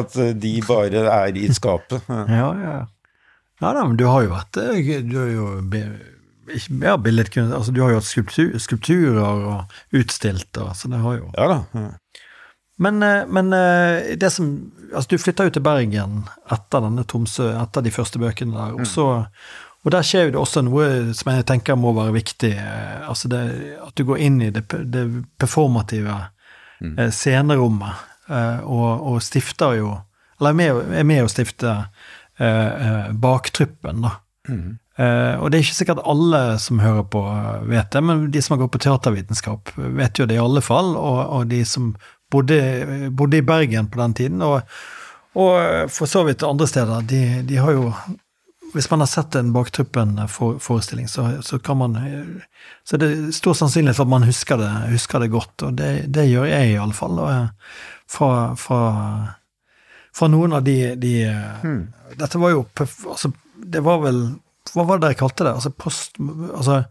[0.00, 2.02] at eh, de bare er i skapet.
[2.08, 2.24] Ja.
[2.28, 2.76] ja, ja.
[3.62, 5.44] Ja da, men du har jo vært eh, Du har jo
[6.74, 11.20] mer billedkunst altså Du har jo hatt skulptur, skulpturer og utstilt, og, så det har
[11.20, 11.58] jo Ja da.
[11.78, 11.90] Ja.
[12.82, 12.98] Men,
[13.30, 13.52] men
[14.18, 14.48] det som
[14.92, 18.88] Altså, du flytta jo til Bergen etter denne Tromsø, etter de første bøkene der, og
[18.90, 19.04] så
[19.84, 22.52] og der skjer jo det også noe som jeg tenker må være viktig.
[22.56, 23.40] eh, Altså det,
[23.86, 25.04] at du går inn i det, det
[25.38, 26.18] performative
[26.98, 27.94] eh, scenerommet,
[28.28, 29.92] eh, og, og stifter jo
[30.40, 31.72] Eller er med, å- er med å stifte
[32.38, 34.16] eh, baktruppen, da.
[34.98, 37.20] Eh, og det er ikke sikkert alle som hører på,
[37.70, 40.90] vet det, men de som har gått på teatervitenskap, vet jo det i alle fall.
[40.98, 41.92] Og, og de som
[42.32, 42.58] bodde,
[43.16, 44.62] bodde i Bergen på den tiden, og,
[45.38, 47.86] og for så vidt andre steder, de, de har jo
[48.72, 51.98] Hvis man har sett en Baktruppen-forestilling, så, så kan man
[52.84, 55.90] Så det er stor sannsynlighet for at man husker det, husker det godt, og det,
[56.08, 57.20] det gjør jeg i alle fall.
[58.12, 58.80] Fra, fra,
[60.12, 61.14] fra noen av de, de
[62.18, 64.18] Dette var jo altså, Det var vel
[64.74, 65.54] Hva var det dere kalte det?
[65.56, 66.20] Altså post...
[66.52, 66.82] Altså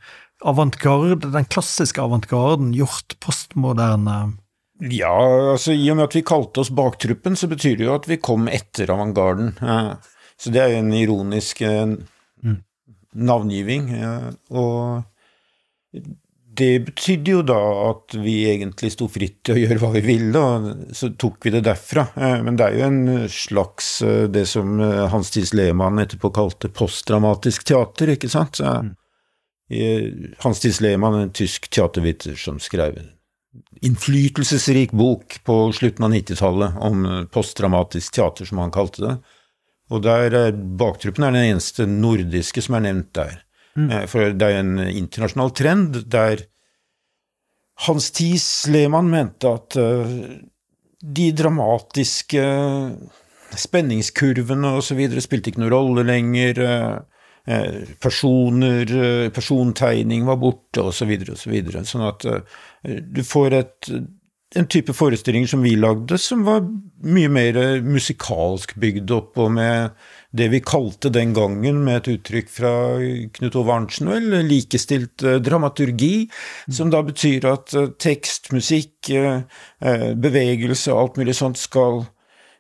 [0.42, 4.16] avantgarde, den klassiske avantgarden gjort postmoderne
[4.82, 5.14] Ja,
[5.54, 8.18] altså i og med at vi kalte oss Baktruppen, så betyr det jo at vi
[8.18, 9.54] kom etter avantgarden.
[9.62, 10.00] Ja.
[10.42, 12.56] Så det er jo en ironisk mm.
[13.30, 13.92] navngiving.
[14.58, 15.04] Og
[16.62, 20.40] det betydde jo da at vi egentlig sto fritt til å gjøre hva vi ville,
[20.40, 22.10] og så tok vi det derfra.
[22.16, 26.34] Eh, men det er jo en slags eh, det som eh, Hans Tis Lehmann etterpå
[26.36, 28.60] kalte postdramatisk teater, ikke sant?
[28.60, 28.94] Mm.
[30.44, 33.12] Hans Tis Lehmann, en tysk teaterviter som skrev en
[33.84, 39.16] innflytelsesrik bok på slutten av 90-tallet om postdramatisk teater, som han kalte det.
[39.92, 43.42] Og der er Baktruppen er den eneste nordiske som er nevnt der.
[43.76, 43.90] Mm.
[43.90, 46.46] Eh, for det er en internasjonal trend der
[47.88, 50.12] Hans Thies Lehmann mente at uh,
[51.02, 52.44] de dramatiske
[53.58, 55.00] spenningskurvene osv.
[55.24, 56.62] spilte ikke noen rolle lenger.
[58.04, 58.92] Personer,
[59.34, 61.16] persontegning var borte, osv..
[61.34, 62.28] Så videre, så sånn at
[63.02, 63.90] du får et
[64.56, 66.64] en type forestillinger som vi lagde, som var
[67.04, 69.96] mye mer musikalsk bygd opp, og med
[70.32, 72.72] det vi kalte den gangen, med et uttrykk fra
[73.36, 76.76] Knut Ove Arntzen, vel, likestilt eh, dramaturgi, mm.
[76.78, 79.44] som da betyr at eh, tekst, musikk, eh,
[80.16, 82.06] bevegelse og alt mulig sånt skal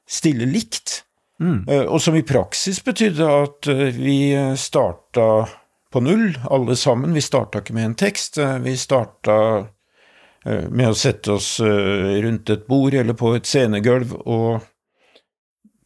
[0.10, 1.02] stille likt.
[1.42, 1.64] Mm.
[1.90, 4.30] Og som i praksis betydde at vi
[4.62, 5.24] starta
[5.90, 7.16] på null, alle sammen.
[7.18, 9.38] Vi starta ikke med en tekst, vi starta
[10.44, 14.64] med å sette oss eh, rundt et bord eller på et scenegulv og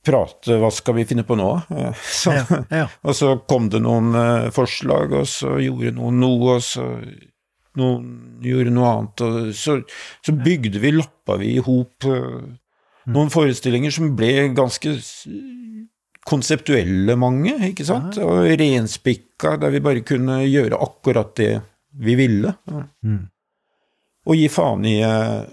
[0.06, 1.50] prate hva skal vi finne på nå?
[1.76, 2.86] Eh, så, ja, ja.
[3.08, 4.16] og så kom det noen
[4.56, 6.88] forslag, og så gjorde noen noe, og så
[7.76, 9.26] noen gjorde noe annet.
[9.26, 9.82] Og så,
[10.24, 12.08] så bygde vi, lappa vi i hop
[13.06, 14.96] noen forestillinger som ble ganske
[16.26, 18.16] konseptuelle, mange, ikke sant?
[18.24, 21.52] Og renspikka, der vi bare kunne gjøre akkurat det
[22.06, 22.56] vi ville.
[23.04, 23.26] Mm
[24.26, 25.44] og gi faen i eh,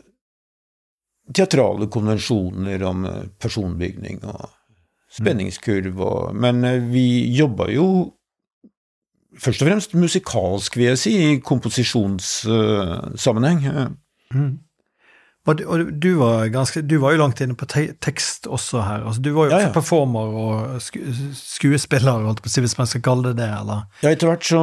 [1.35, 4.49] teatrale konvensjoner om eh, personbygning og
[5.13, 8.13] spenningskurv og Men eh, vi jobba jo
[9.43, 13.61] først og fremst musikalsk, vil jeg si, i komposisjonssammenheng.
[14.35, 14.59] Mm.
[15.43, 15.59] Og
[15.99, 19.03] du var, ganske, du var jo langt inne på te tekst også her.
[19.09, 19.73] Altså, du var jo ja, ja.
[19.75, 21.01] performer og sku,
[21.35, 23.81] skuespiller, hvis man skal kalle det det, eller?
[24.05, 24.61] Ja, etter hvert så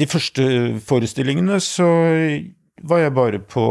[0.00, 0.42] De første
[0.88, 1.86] forestillingene så
[2.86, 3.64] var jeg bare på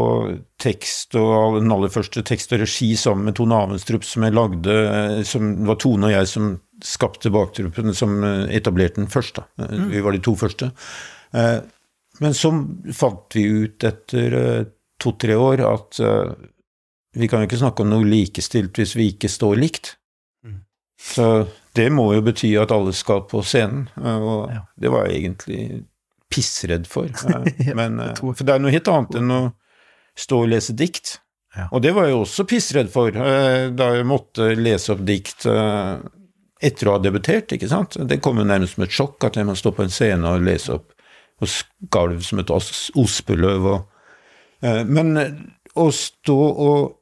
[0.60, 4.74] tekst og den aller første tekst og regi sammen med Tone Avenstrup, som jeg lagde
[4.74, 6.50] eh, som Det var Tone og jeg som
[6.84, 9.40] skapte Baktruppen, som eh, etablerte den først.
[9.40, 9.46] da.
[9.64, 9.88] Eh, mm.
[9.94, 10.70] Vi var de to første.
[12.18, 12.50] Men så
[12.96, 14.34] fant vi ut etter
[14.98, 15.98] to-tre år at
[17.14, 19.90] vi kan jo ikke snakke om noe likestilt hvis vi ikke står likt.
[20.42, 20.62] Mm.
[20.96, 21.26] Så
[21.76, 24.48] det må jo bety at alle skal på scenen, og
[24.80, 25.84] det var egentlig
[26.38, 27.10] pissredd for.
[27.74, 29.40] Men, eh, for det er noe helt annet enn å
[30.18, 31.18] stå og lese dikt.
[31.56, 31.66] Ja.
[31.72, 35.96] Og det var jeg også pissredd for eh, da jeg måtte lese opp dikt eh,
[36.68, 37.98] etter å ha debutert, ikke sant.
[38.10, 40.46] Det kom jo nærmest som et sjokk at jeg må stå på en scene og
[40.46, 40.94] lese opp
[41.38, 43.66] og skalv som et ospeløv.
[44.90, 45.12] Men
[45.78, 46.96] å stå og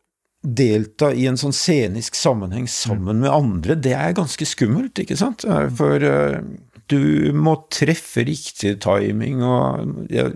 [0.44, 5.46] delta i en sånn scenisk sammenheng sammen med andre, det er ganske skummelt, ikke sant?
[5.81, 6.05] For
[6.90, 10.29] du må treffe riktig timing og ja,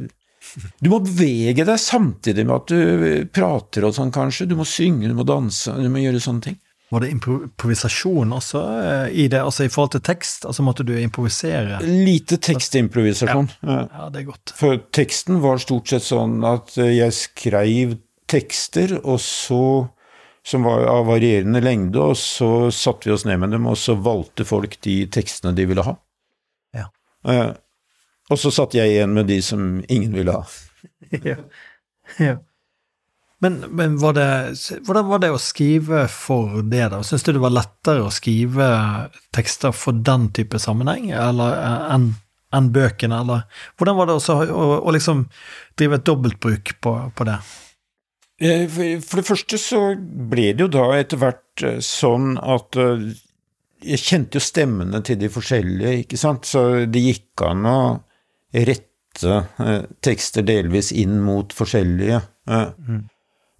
[0.82, 4.48] Du må bevege deg samtidig med at du prater og sånn, kanskje.
[4.50, 6.58] Du må synge, du må danse, du må gjøre sånne ting.
[6.90, 10.48] Var det improvisasjon også eh, i det, altså i forhold til tekst?
[10.48, 11.78] Altså måtte du improvisere?
[11.86, 13.52] Lite tekstimprovisasjon.
[13.62, 13.76] Ja.
[13.86, 14.54] ja, det er godt.
[14.58, 17.94] For teksten var stort sett sånn at jeg skrev
[18.30, 19.62] tekster, og så
[20.46, 23.94] som var av varierende lengde, og så satte vi oss ned med dem, og så
[24.00, 25.94] valgte folk de tekstene de ville ha.
[27.26, 27.52] Uh,
[28.30, 30.44] og så satt jeg igjen med de som ingen ville ha.
[31.30, 31.36] ja.
[32.18, 32.38] ja.
[33.40, 34.28] Men, men var det,
[34.84, 37.00] hvordan var det å skrive for det, da?
[37.06, 38.66] Syns du det var lettere å skrive
[39.34, 41.30] tekster for den type sammenheng eh,
[41.94, 42.12] enn
[42.50, 43.44] en bøkene, eller
[43.78, 45.20] hvordan var det også å, å liksom
[45.78, 47.36] drive et dobbeltbruk på, på det?
[48.42, 48.64] Eh,
[49.06, 52.76] for det første så ble det jo da etter hvert sånn at
[53.84, 57.80] jeg kjente jo stemmene til de forskjellige, ikke sant, så det gikk an å
[58.50, 62.20] rette eh, tekster delvis inn mot forskjellige.
[62.50, 62.68] Eh.
[62.88, 63.02] Mm.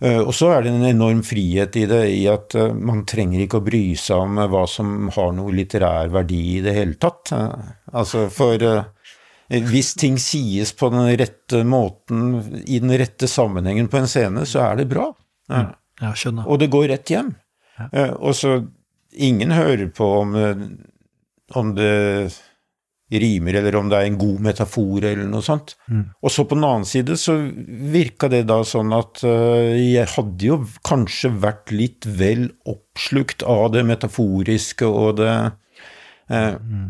[0.00, 3.60] Eh, og så er det en enorm frihet i det, i at man trenger ikke
[3.60, 7.32] å bry seg om hva som har noe litterær verdi i det hele tatt.
[7.92, 8.64] Altså, for
[9.50, 14.62] hvis ting sies på den rette måten, i den rette sammenhengen på en scene, så
[14.68, 15.10] er det bra.
[15.50, 15.72] Mm.
[16.00, 16.12] Ja.
[16.46, 17.34] Og det går rett hjem.
[17.80, 18.10] Ja.
[18.20, 18.58] og så
[19.12, 20.62] ingen hører på om, eh,
[21.58, 22.32] om det
[23.10, 25.74] rimer, eller om det er en god metafor, eller noe sånt.
[25.90, 26.04] Mm.
[26.22, 27.34] Og så på den annen side så
[27.90, 33.72] virka det da sånn at uh, jeg hadde jo kanskje vært litt vel oppslukt av
[33.74, 35.34] det metaforiske og det
[36.30, 36.86] uh, mm.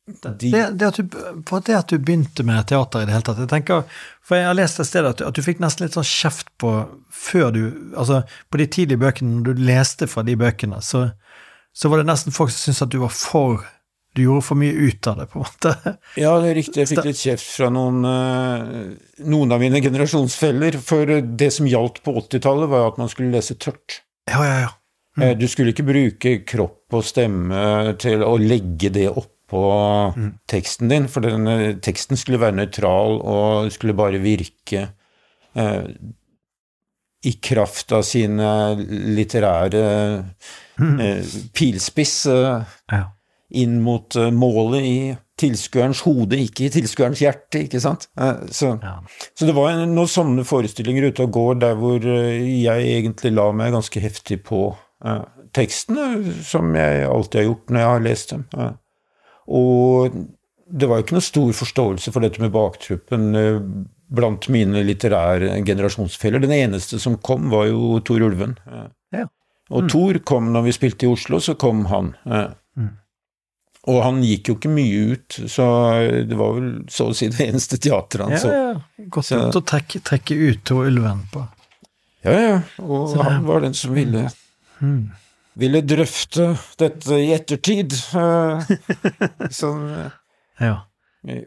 [0.05, 1.09] de, Det, det, at du,
[1.49, 3.81] for det at du begynte med teater i det hele tatt jeg tenker,
[4.21, 6.45] For jeg har lest et sted at du, at du fikk nesten litt sånn kjeft
[6.61, 7.63] på før du
[7.97, 8.21] Altså,
[8.53, 11.09] på de tidlige bøkene, når du leste fra de bøkene, så,
[11.73, 13.65] så var det nesten folk som syntes at du var for
[14.15, 15.73] Du gjorde for mye ut av det, på en måte.
[16.15, 16.79] Ja, det er riktig.
[16.81, 20.79] Jeg fikk litt kjeft fra noen, eh, noen av mine generasjonsfeller.
[20.79, 24.01] For det som gjaldt på 80-tallet, var at man skulle lese tørt.
[24.31, 24.73] Ja, ja, ja.
[25.15, 25.29] Mm.
[25.39, 29.61] Du skulle ikke bruke kropp og stemme til å legge det oppå
[30.51, 34.87] teksten din, for den eh, teksten skulle være nøytral og skulle bare virke
[35.55, 35.83] eh,
[37.25, 38.49] i kraft av sine
[39.15, 39.83] litterære
[40.77, 43.03] eh, pilspiss eh, ja.
[43.53, 44.97] Inn mot eh, målet i
[45.39, 48.07] tilskuerens hode, ikke i tilskuerens hjerte, ikke sant?
[48.17, 48.95] Eh, Så, ja.
[49.35, 53.49] så det var noen sånne forestillinger ute og går der hvor eh, jeg egentlig la
[53.53, 54.67] meg ganske heftig på
[55.53, 58.45] tekstene, som jeg alltid har gjort når jeg har lest dem.
[59.53, 60.15] Og
[60.65, 63.27] det var jo ikke noe stor forståelse for dette med baktruppen
[64.15, 66.41] blant mine litterære generasjonsfeller.
[66.41, 68.55] Den eneste som kom, var jo Tor Ulven.
[69.13, 69.27] Ja.
[69.69, 72.15] Og Tor kom når vi spilte i Oslo, så kom han.
[72.25, 72.95] Mm.
[73.87, 75.65] Og han gikk jo ikke mye ut, så
[76.25, 78.53] det var vel så å si det eneste teateret han så.
[78.53, 79.05] ja.
[79.13, 81.43] Godt Så- å trekke, trekke ute og Ulven på
[82.25, 82.55] Ja, ja.
[82.81, 84.23] Og Så han var den som ville,
[84.81, 85.11] mm.
[85.61, 87.93] ville drøfte dette i ettertid.
[89.51, 90.11] sånn,
[90.59, 90.75] Ja.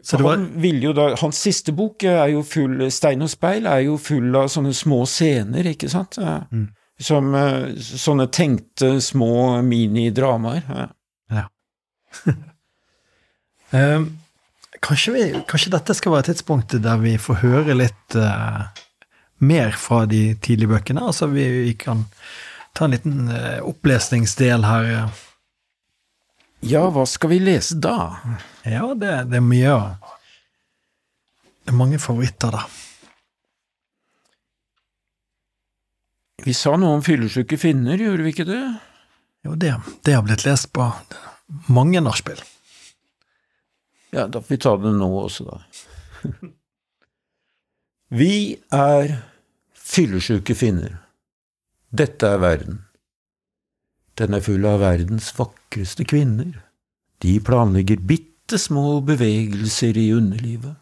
[0.03, 3.29] Så det var- han ville jo da, Hans siste bok er jo full Stein og
[3.29, 6.17] speil er jo full av sånne små scener, ikke sant?
[6.51, 6.69] Mm.
[6.99, 10.63] Som eh, sånne tenkte små minidramaer.
[10.69, 10.87] eh.
[13.69, 14.01] Eh,
[14.81, 18.65] kanskje, vi, kanskje dette skal være tidspunktet der vi får høre litt uh,
[19.45, 21.03] mer fra de tidlige bøkene?
[21.05, 22.01] Altså vi, vi kan
[22.73, 24.89] ta en liten uh, opplesningsdel her.
[26.65, 27.99] Ja, hva skal vi lese da?
[28.65, 29.77] Ja, det, det er mye
[31.61, 32.65] Det er mange favoritter, da.
[36.41, 38.63] Vi sa noe om fyllesyke finner, gjorde vi ikke det?
[39.45, 39.75] Jo, det,
[40.07, 40.89] det har blitt lest på
[41.67, 42.41] mange nachspiel.
[44.11, 45.61] Ja, da får vi ta det nå også, da.
[48.09, 49.11] Vi er
[49.77, 50.95] fyllesyke finner.
[51.93, 52.79] Dette er verden.
[54.17, 56.57] Den er full av verdens vakreste kvinner.
[57.21, 60.73] De planlegger bitte små bevegelser i underlivet.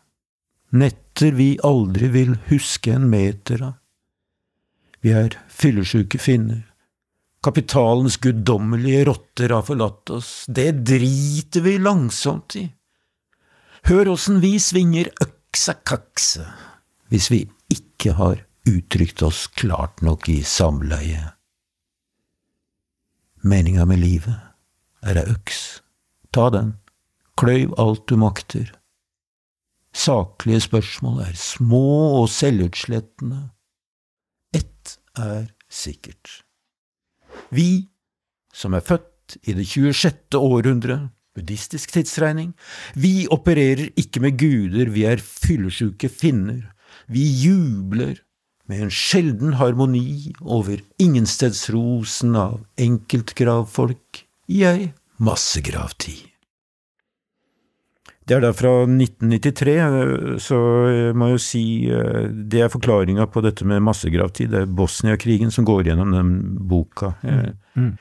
[0.72, 3.76] Netter vi aldri vil huske en meter av.
[5.04, 6.64] Vi er fyllesyke finner.
[7.48, 10.32] Kapitalens guddommelige rotter har forlatt oss.
[10.52, 12.66] Det driter vi langsomt i.
[13.88, 16.44] Hør åssen vi svinger øksa kakse
[17.08, 21.22] hvis vi ikke har uttrykt oss klart nok i samleie.
[23.48, 24.36] Meninga med livet
[25.08, 25.62] er ei øks.
[26.36, 26.74] Ta den,
[27.40, 28.74] kløyv alt du makter.
[29.96, 31.86] Saklige spørsmål er små
[32.18, 33.40] og selvutslettende.
[34.52, 36.42] Ett er sikkert.
[37.54, 37.88] Vi,
[38.54, 40.38] som er født i det 26.
[40.40, 42.54] århundre, buddhistisk tidsregning,
[42.96, 46.64] vi opererer ikke med guder, vi er fyllesyke finner.
[47.08, 48.18] Vi jubler
[48.68, 54.90] med en sjelden harmoni over ingenstedsrosen av enkeltgravfolk i ei
[55.24, 56.26] massegravtid.
[58.28, 59.76] Det er da fra 1993,
[60.44, 60.58] så
[60.92, 64.50] jeg må jo si eh, det er forklaringa på dette med massegravtid.
[64.52, 66.34] Det er Bosnia-krigen som går gjennom den
[66.68, 67.14] boka.
[67.24, 67.54] Mm.
[67.80, 67.94] Mm.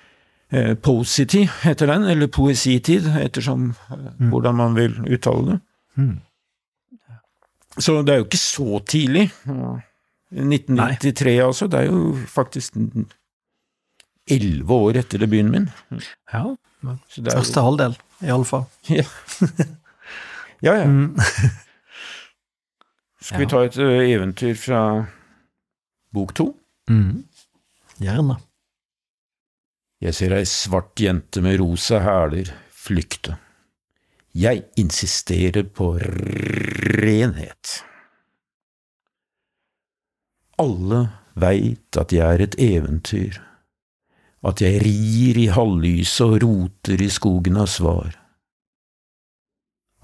[0.51, 4.31] eh, Posity heter den, eller Poesitid, ettersom eh, Mm.
[4.33, 5.61] hvordan man vil uttale det.
[5.97, 6.17] Mm.
[7.79, 9.31] Så det er jo ikke så tidlig.
[10.33, 11.69] 1993, altså.
[11.71, 12.75] Det er jo faktisk
[14.27, 15.69] elleve år etter debuten min.
[16.33, 16.43] Ja,
[17.31, 18.65] første halvdel, i alle fall.
[18.91, 19.05] jo,
[20.63, 20.85] ja, ja.
[20.85, 21.17] Mm.
[23.27, 24.83] Skal vi ta et eventyr fra
[26.15, 26.53] bok to?
[26.91, 27.25] Mm.
[27.99, 28.37] Gjerne.
[30.05, 33.39] Jeg ser ei svart jente med rosa hæler flykte.
[34.37, 37.81] Jeg insisterer på renhet.
[40.61, 41.01] Alle
[41.37, 43.41] veit at jeg er et eventyr,
[44.47, 48.13] at jeg rir i halvlyset og roter i skogen av svar.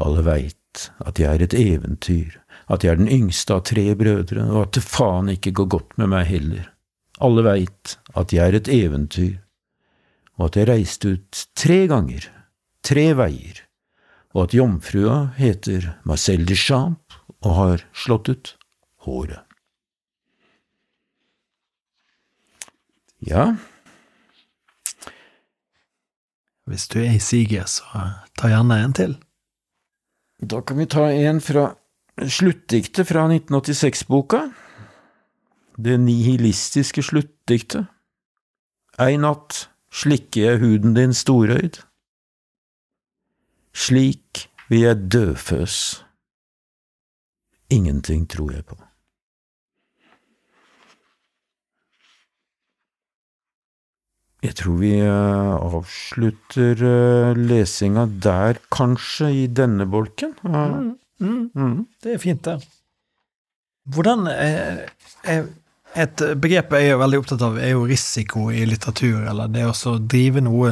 [0.03, 2.37] Alle veit at jeg er et eventyr,
[2.73, 5.99] at jeg er den yngste av tre brødre, og at det faen ikke går godt
[6.01, 6.69] med meg heller.
[7.23, 9.37] Alle veit at jeg er et eventyr,
[10.39, 12.27] og at jeg reiste ut tre ganger,
[12.83, 13.63] tre veier,
[14.33, 18.55] og at jomfrua heter Marcel Duchamp og har slått ut
[19.05, 19.45] håret.
[23.23, 23.53] Ja,
[26.67, 27.85] Hvis du er i siget, så
[28.39, 29.17] ta gjerne en til.
[30.43, 31.69] Da kan vi ta en fra
[32.19, 34.43] sluttdiktet fra 1986-boka.
[35.79, 37.87] Det nihilistiske sluttdiktet.
[39.01, 41.79] Ei natt slikker jeg huden din storøyd.
[43.73, 45.77] Slik vil jeg dødføs.
[47.71, 48.82] Ingenting tror jeg på.
[54.43, 60.35] Jeg tror vi eh, avslutter eh, lesinga der, kanskje, i denne bolken.
[60.43, 61.77] Mm, mm, Mm.
[62.03, 62.57] det er fint, det.
[63.95, 64.89] Hvordan er,
[65.25, 65.45] er
[65.93, 69.99] Et begrep jeg er veldig opptatt av, er jo risiko i litteratur, eller det å
[70.01, 70.71] drive noe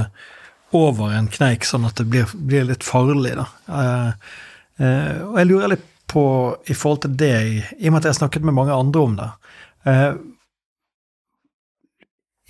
[0.73, 3.45] over en kneik, sånn at det blir, blir litt farlig, da.
[3.69, 4.31] Eh,
[4.81, 6.23] eh, og jeg lurer litt på,
[6.73, 9.19] i forhold til deg, i og med at jeg har snakket med mange andre om
[9.21, 9.29] det
[9.93, 10.15] eh,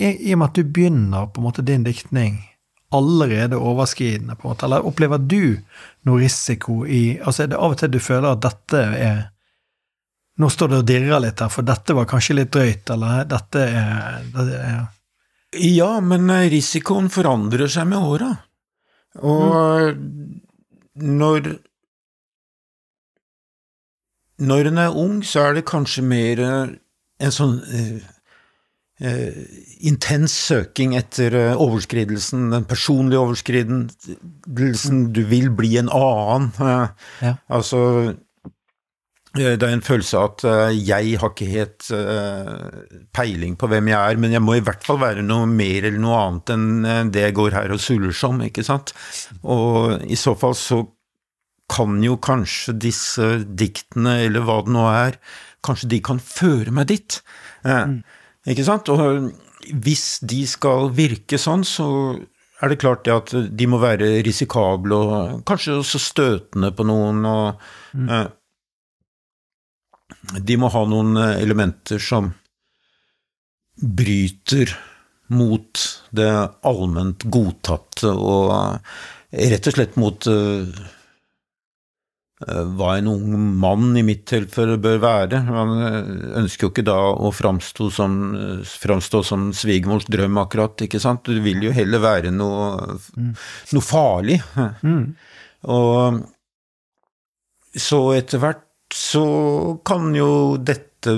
[0.00, 2.40] i, og med at du begynner på en måte din diktning
[2.90, 5.60] allerede overskridende, på en måte, eller opplever du
[6.08, 9.20] noe risiko i Altså er det av og til du føler at dette er
[10.40, 13.60] Nå står det og dirrer litt her, for dette var kanskje litt drøyt, eller dette
[13.60, 14.78] er, dette er
[15.68, 18.30] Ja, men eh, risikoen forandrer seg med åra.
[19.20, 19.98] Og
[20.94, 21.50] når
[24.40, 26.72] Når en er ung, så er det kanskje mer eh,
[27.20, 28.00] en sånn eh,
[29.00, 35.06] intens søking etter eh, overskridelsen, den personlige overskridelsen.
[35.16, 36.50] Du vil bli en annen.
[36.60, 36.88] eh,
[37.24, 37.34] Ja.
[37.48, 37.80] Altså
[39.38, 42.54] eh, det er en følelse av at eh, jeg har ikke helt eh,
[43.16, 46.00] peiling på hvem jeg er, men jeg må i hvert fall være noe mer eller
[46.02, 48.92] noe annet enn eh, det jeg går her og suller som, ikke sant?
[49.42, 50.82] Og i så fall så
[51.70, 55.20] kan jo kanskje disse diktene, eller hva det nå er,
[55.62, 57.20] kanskje de kan føre meg dit.
[57.62, 58.00] Eh,
[58.48, 58.88] Ikke sant?
[58.88, 59.32] Og
[59.84, 61.86] hvis de skal virke sånn, så
[62.60, 67.24] er det klart det at de må være risikable og kanskje også støtende på noen.
[67.28, 67.60] og
[67.96, 68.28] eh,
[70.44, 72.32] de må ha noen eh, elementer som
[73.80, 74.74] bryter
[75.32, 75.84] mot
[76.16, 76.30] det
[76.66, 78.96] allment godtatte, og eh,
[79.54, 80.88] rett og slett mot eh, eh,
[82.48, 85.42] hva en ung mann i mitt tilfelle bør være.
[85.44, 86.06] Han eh,
[86.40, 91.28] ønsker jo ikke da å framstå som, eh, framstå som svigermors drøm, akkurat, ikke sant?
[91.28, 94.38] Du vil jo heller være noe, noe farlig.
[94.56, 95.04] mm,
[95.68, 96.22] Og
[97.76, 98.66] så etter hvert
[98.96, 99.24] så
[99.86, 101.12] kan jo dette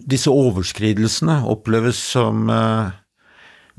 [0.00, 2.94] Disse overskridelsene oppleves som eh,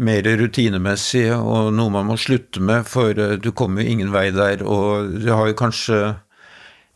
[0.01, 4.29] mer rutinemessig og noe man må slutte med, for eh, du kommer jo ingen vei
[4.35, 5.99] der, og du har jo kanskje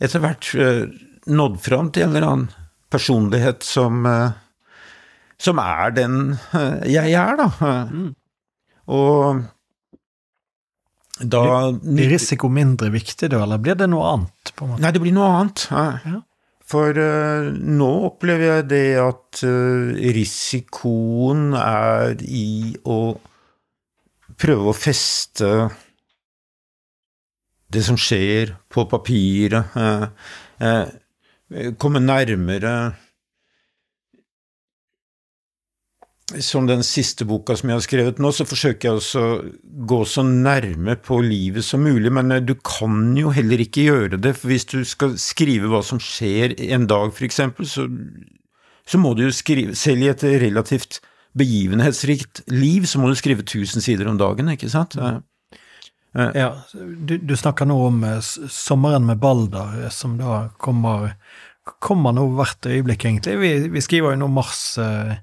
[0.03, 0.85] etter hvert eh,
[1.25, 2.49] nådd fram til en eller annen
[2.93, 4.41] personlighet som eh,
[5.41, 6.37] som er den
[6.87, 7.49] jeg er, da.
[7.91, 8.13] Mm.
[8.87, 9.41] Og
[11.19, 14.53] da Blir risiko mindre viktig da, eller blir det noe annet?
[14.55, 14.83] på en måte?
[14.83, 15.65] Nei, det blir noe annet.
[15.71, 15.85] Ja.
[16.03, 16.21] Ja.
[16.65, 22.99] For eh, nå opplever jeg det at eh, risikoen er i å
[24.35, 25.51] prøve å feste
[27.69, 29.77] det som skjer, på papiret.
[29.77, 32.75] eh, komme nærmere
[36.41, 39.33] Som den siste boka som jeg har skrevet nå, så forsøker jeg også å
[39.85, 44.17] gå så nærme på livet som mulig, men eh, du kan jo heller ikke gjøre
[44.17, 47.85] det, for hvis du skal skrive hva som skjer en dag, eksempel, så,
[48.89, 50.97] så må du jo skrive Selv i et relativt
[51.37, 54.97] begivenhetsrikt liv, så må du skrive 1000 sider om dagen, ikke sant?
[54.97, 55.21] Eh,
[56.15, 61.11] Ja, du, du snakker nå om eh, sommeren med Balder, eh, som da kommer
[61.81, 63.37] Kommer nå hvert øyeblikk, egentlig.
[63.41, 65.15] Vi, vi skriver jo nå mars eh,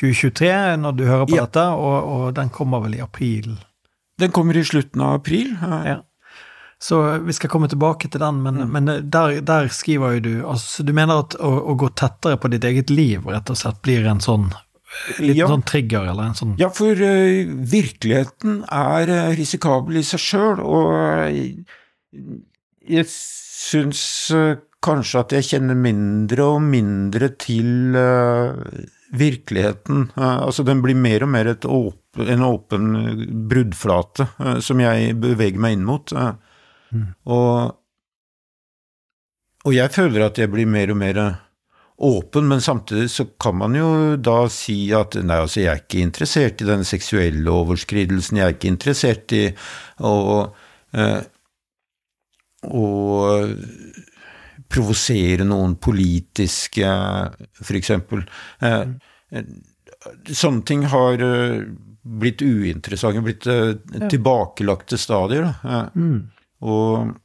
[0.00, 1.44] 2023 når du hører på Ja.
[1.44, 3.58] dette, og, og den kommer vel i april.
[4.20, 5.52] Den kommer i slutten av april.
[5.60, 5.98] eh, Ja.
[6.80, 6.96] Så
[7.26, 10.94] vi skal komme tilbake til den, men, men der, der skriver jo du altså Du
[10.96, 14.22] mener at å, å gå tettere på ditt eget liv rett og slett blir en
[14.24, 14.46] sånn
[15.20, 15.48] liten Ja.
[15.52, 20.64] sånn trigger, eller en sånn Ja, for uh, virkeligheten er eh, risikabel i seg sjøl,
[20.64, 20.96] og
[21.28, 21.52] eh,
[22.88, 24.00] jeg syns
[24.34, 30.06] eh, kanskje at jeg kjenner mindre og mindre til eh, virkeligheten.
[30.16, 32.88] Eh, altså, den blir mer og mer et åp en åpen
[33.50, 36.14] bruddflate eh, som jeg beveger meg inn mot.
[36.90, 37.06] Mm.
[37.30, 37.76] Og,
[39.66, 41.22] og jeg føler at jeg blir mer og mer
[42.00, 46.00] åpen, men samtidig så kan man jo da si at nei, altså jeg er ikke
[46.00, 49.42] interessert i den seksuelle overskridelsen, jeg er ikke interessert i
[50.00, 50.14] å,
[50.96, 51.20] eh,
[52.64, 52.86] å
[54.70, 56.90] provosere noen politiske,
[57.80, 58.22] eksempel.
[58.62, 59.42] Eh,
[60.30, 61.64] sånne ting har eh,
[62.00, 63.74] blitt uinteressante, blitt eh,
[64.06, 65.50] tilbakelagte stadier.
[65.94, 66.30] Mm.
[66.60, 67.16] Og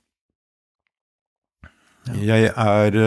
[2.21, 2.99] jeg er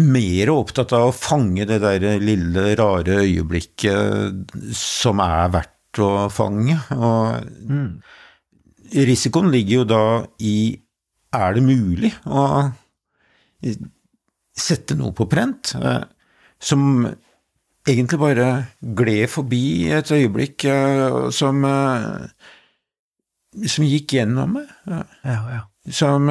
[0.00, 6.78] mer opptatt av å fange det der lille, rare øyeblikket som er verdt å fange.
[6.96, 8.00] Og Mm.
[8.92, 10.80] risikoen ligger jo da i
[11.32, 12.46] er det mulig å
[14.52, 16.02] sette noe på prent eh,
[16.62, 17.06] som
[17.88, 18.48] egentlig bare
[18.80, 22.26] gled forbi et øyeblikk eh, som eh,
[23.68, 24.68] som gikk gjennom meg.
[24.88, 25.62] Ja, ja.
[25.92, 26.30] Som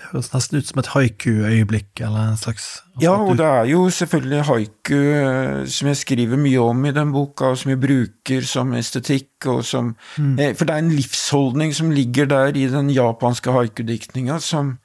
[0.00, 2.66] Det høres nesten ut som et haiku-øyeblikk, eller en slags
[3.02, 7.12] Ja, og det er jo selvfølgelig haiku eh, som jeg skriver mye om i den
[7.12, 10.38] boka, og som jeg bruker som estetikk, og som Mm.
[10.40, 14.78] eh, For det er en livsholdning som ligger der i den japanske haiku-diktninga, som,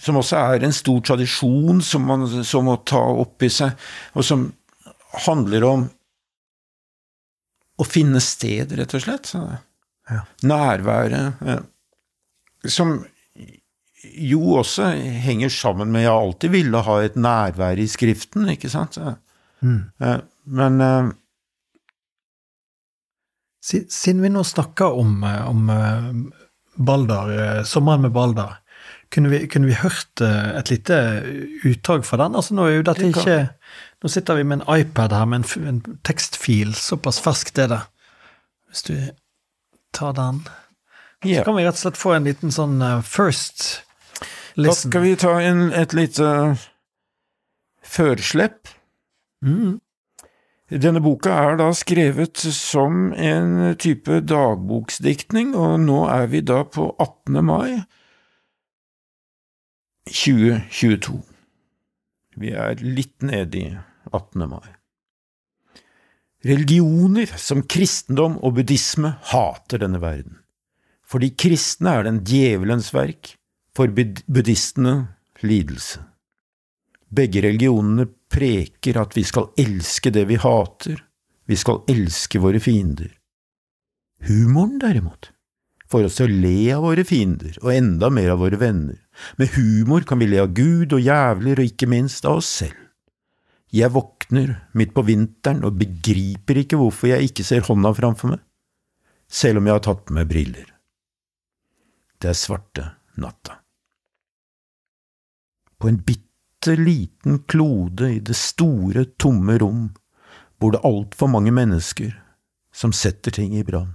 [0.00, 3.76] som også er en stor tradisjon som man så må ta opp i seg,
[4.14, 4.52] og som
[5.26, 5.86] handler om
[7.78, 9.34] å finne sted, rett og slett.
[10.10, 10.22] Ja.
[10.42, 11.34] Nærværet.
[11.46, 11.60] Ja.
[12.66, 13.04] Som
[14.04, 14.92] jo også
[15.24, 18.98] henger sammen med Jeg alltid ville ha et nærvær i skriften, ikke sant?
[19.60, 19.90] Mm.
[20.00, 21.10] Eh, Men uh,
[23.60, 25.66] Siden vi nå snakker om, eh, om
[26.78, 28.62] Baldar, eh, sommeren med Baldar,
[29.10, 30.94] kunne vi, kunne vi hørt et lite
[31.64, 32.36] utdrag fra den?
[32.36, 33.48] Altså nå ikke
[33.98, 37.80] Nå sitter vi med en iPad her med en, en tekstfil, såpass ferskt er det.
[38.68, 38.94] Hvis du
[39.92, 40.38] tar den,
[41.24, 43.82] så kan vi rett og slett få en liten sånn first
[44.58, 46.28] Da skal vi ta en, et lite
[47.86, 48.72] førslepp.
[49.46, 49.78] Mm.
[50.68, 56.90] Denne boka er da skrevet som en type dagboksdiktning, og nå er vi da på
[56.98, 57.38] 18.
[57.46, 57.78] mai
[60.10, 61.22] 2022.
[62.42, 63.70] Vi er litt nede i
[64.10, 64.44] 18.
[64.50, 64.74] mai.
[66.44, 70.42] Religioner som kristendom og buddhisme hater denne verden.
[71.08, 73.37] For de kristne er den djevelens verk,
[73.78, 74.94] for buddhistene
[75.46, 76.02] lidelse.
[77.14, 80.98] Begge religionene preker at vi skal elske det vi hater,
[81.48, 83.12] vi skal elske våre fiender.
[84.26, 85.30] Humoren, derimot,
[85.88, 88.98] får oss til å le av våre fiender, og enda mer av våre venner.
[89.38, 92.82] Med humor kan vi le av Gud og jævler, og ikke minst av oss selv.
[93.72, 98.42] Jeg våkner midt på vinteren og begriper ikke hvorfor jeg ikke ser hånda framfor meg,
[99.28, 100.68] selv om jeg har tatt på meg briller.
[102.18, 103.60] Det er svarte natta.
[105.78, 109.88] På en bitte liten klode i det store, tomme rom
[110.58, 112.16] bor det altfor mange mennesker
[112.74, 113.94] som setter ting i brann.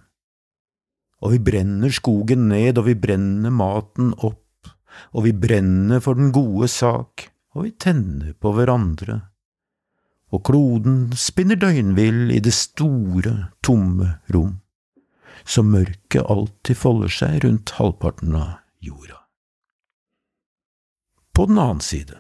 [1.24, 4.72] Og vi brenner skogen ned, og vi brenner maten opp,
[5.16, 9.22] og vi brenner for den gode sak, og vi tenner på hverandre.
[10.34, 14.58] Og kloden spinner døgnvill i det store, tomme rom,
[15.46, 19.23] så mørket alltid folder seg rundt halvparten av jorda.
[21.34, 22.20] På den annen side,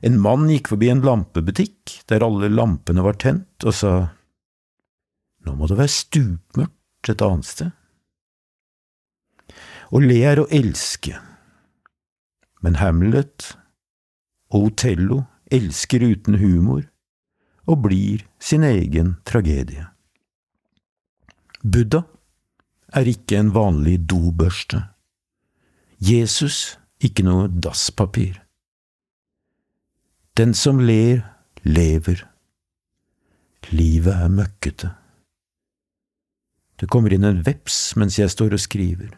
[0.00, 3.94] en mann gikk forbi en lampebutikk der alle lampene var tent, og sa
[5.44, 7.72] nå må det være stupmørkt et annet sted.
[9.92, 11.18] Å le er å elske,
[12.64, 13.50] men Hamlet
[14.54, 16.86] og Otello elsker uten humor
[17.68, 19.84] og blir sin egen tragedie.
[21.64, 22.02] Buddha
[22.94, 24.80] er ikke en vanlig dobørste.
[26.00, 28.38] Jesus ikke noe dasspapir.
[30.36, 31.22] Den som ler,
[31.62, 32.24] lever.
[33.70, 34.90] Livet er møkkete.
[36.80, 39.12] Det kommer inn en veps mens jeg står og skriver.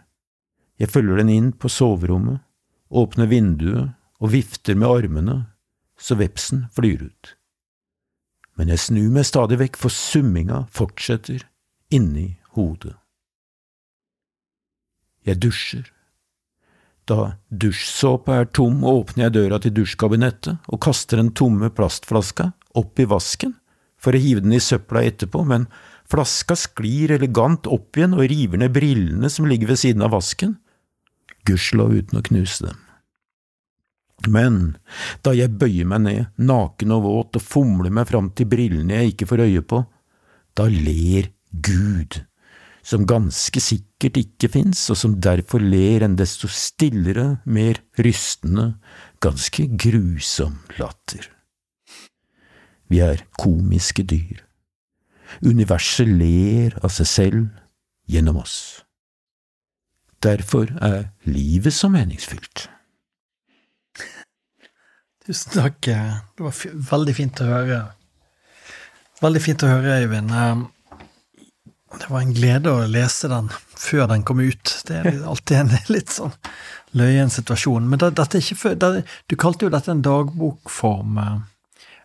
[0.77, 2.43] Jeg følger den inn på soverommet,
[2.93, 5.37] åpner vinduet og vifter med armene,
[5.97, 7.33] så vepsen flyr ut.
[8.57, 11.45] Men jeg snur meg stadig vekk, for summinga fortsetter
[11.93, 12.95] inni hodet.
[15.27, 15.95] Jeg dusjer.
[17.07, 22.98] Da dusjsåpa er tom, åpner jeg døra til dusjkabinettet og kaster den tomme plastflaska opp
[22.98, 23.54] i vasken
[24.02, 25.68] for å hive den i søpla etterpå, men
[26.11, 30.57] flaska sklir elegant opp igjen og river ned brillene som ligger ved siden av vasken,
[31.46, 32.82] gudskjelov uten å knuse dem.
[34.32, 34.61] Men
[35.22, 39.14] da jeg bøyer meg ned, naken og våt, og fomler meg fram til brillene jeg
[39.14, 39.82] ikke får øye på,
[40.57, 42.22] da ler Gud,
[42.87, 48.76] som ganske sikkert ikke fins, og som derfor ler en desto stillere, mer rystende,
[49.22, 51.26] ganske grusom latter.
[52.87, 54.45] Vi er komiske dyr.
[55.43, 57.49] Universet ler av seg selv
[58.07, 58.84] gjennom oss.
[60.22, 62.68] Derfor er livet så meningsfylt.
[65.26, 65.82] Tusen takk.
[65.82, 66.55] Det var
[66.93, 67.82] veldig fint å høre.
[69.18, 70.30] Veldig fint å høre, Øyvind.
[72.07, 74.70] Det var en glede å lese den før den kom ut.
[74.86, 76.34] Det er alltid en litt sånn
[76.94, 77.88] løyen situasjon.
[77.90, 81.18] Men det, før, det, du kalte jo dette en dagbokform.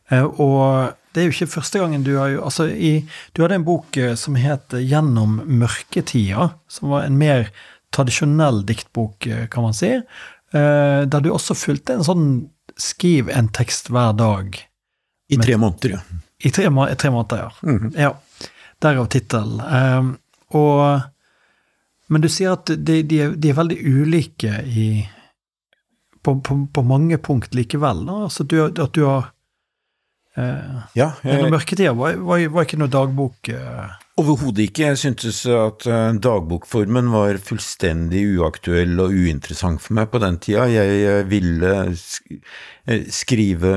[0.10, 3.04] Eh, og det er jo ikke første gangen du har jo Altså, i,
[3.36, 7.52] du hadde en bok eh, som het Gjennom mørketida, som var en mer
[7.94, 10.00] tradisjonell diktbok, eh, kan man si.
[10.52, 12.26] Der du også fulgte en sånn
[12.82, 14.58] skriv en tekst hver dag.
[15.32, 16.02] I tre måneder, ja.
[16.42, 16.66] I tre,
[17.00, 17.52] tre måneder, ja.
[17.64, 18.02] Mm -hmm.
[18.02, 18.16] ja.
[18.82, 19.62] Derav tittelen.
[19.62, 20.14] Um,
[22.12, 24.88] Men du sier at de, de, er, de er, veldig ulike i
[26.22, 28.04] på, på, på mange punkt likevel.
[28.10, 28.18] Da.
[28.28, 29.30] Altså du, at du har
[30.36, 31.14] eh, Ja.
[31.24, 33.96] Jeg, mørketida var, var, var, ikke noe dagbok eh.
[34.20, 34.90] Overhodet ikke.
[34.92, 40.68] Jeg syntes at uh, dagbokformen var fullstendig uaktuell og uinteressant for meg på den tida.
[40.70, 41.96] Jeg ville
[43.08, 43.74] skrive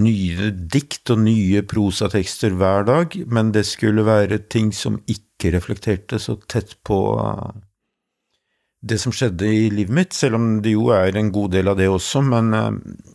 [0.00, 6.18] nye dikt og nye prosatekster hver dag, men det skulle være ting som ikke reflekterte
[6.22, 7.52] så tett på uh,
[8.84, 11.78] det som skjedde i livet mitt, selv om det jo er en god del av
[11.78, 12.72] det også, men uh,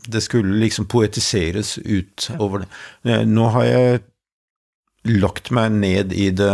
[0.07, 2.71] det skulle liksom poetiseres ut over det.
[3.03, 4.03] Uh, nå har jeg
[5.19, 6.53] lagt meg ned i det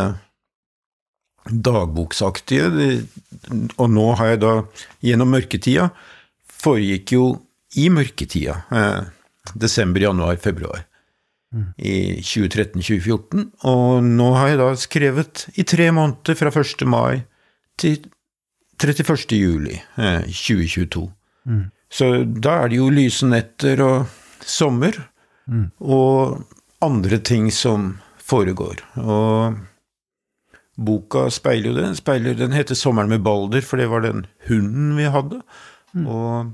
[1.45, 3.05] dagboksaktige,
[3.77, 4.53] og nå har jeg da,
[5.05, 5.91] gjennom mørketida,
[6.49, 7.27] foregikk jo
[7.77, 8.63] i mørketida
[9.53, 10.83] desember, januar, februar
[11.53, 11.67] mm.
[11.77, 13.45] i 2013-2014.
[13.69, 16.85] Og nå har jeg da skrevet i tre måneder, fra 1.
[16.89, 17.23] mai
[17.79, 18.07] til
[18.81, 19.37] 31.
[19.37, 21.05] juli eh, 2022.
[21.45, 21.63] Mm.
[21.91, 24.97] Så da er det jo lyse netter og sommer,
[25.47, 25.69] mm.
[25.79, 26.41] og
[26.83, 28.81] andre ting som foregår.
[28.99, 29.55] Og
[30.75, 31.95] boka speiler jo det.
[32.01, 35.41] Speiler, den heter 'Sommeren med Balder', for det var den hunden vi hadde.
[35.93, 36.07] Mm.
[36.07, 36.51] Og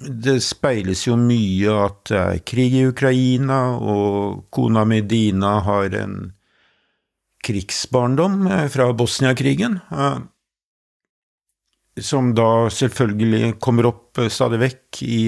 [0.00, 5.92] det speiles jo mye at det er krig i Ukraina, og kona mi Dina har
[5.98, 6.14] en
[7.44, 10.18] krigsbarndom eh, fra Bosnia-krigen, eh,
[12.00, 15.20] som da selvfølgelig kommer opp eh, stadig vekk i,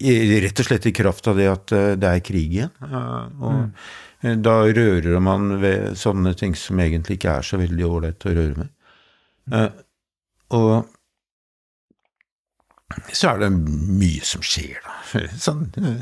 [0.00, 0.14] i
[0.44, 2.72] Rett og slett i kraft av det at det er krig igjen.
[2.80, 4.38] Og mm.
[4.40, 8.64] da rører man ved sånne ting som egentlig ikke er så veldig ålreit å røre
[8.64, 9.76] med.
[10.56, 10.72] Og
[13.12, 14.96] så er det mye som skjer, da.
[15.46, 15.98] Sånn, eh,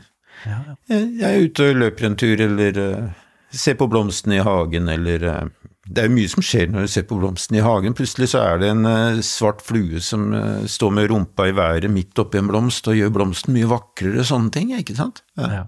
[0.47, 0.77] ja, ja.
[0.89, 5.25] Jeg er ute og løper en tur, eller uh, ser på blomstene i hagen, eller
[5.27, 7.97] uh, Det er mye som skjer når du ser på blomstene i hagen.
[7.99, 10.31] Plutselig så er det en uh, svart flue som
[10.69, 14.55] står med rumpa i været midt oppi en blomst og gjør blomsten mye vakrere, sånne
[14.55, 15.25] ting, ikke sant?
[15.41, 15.65] Ja.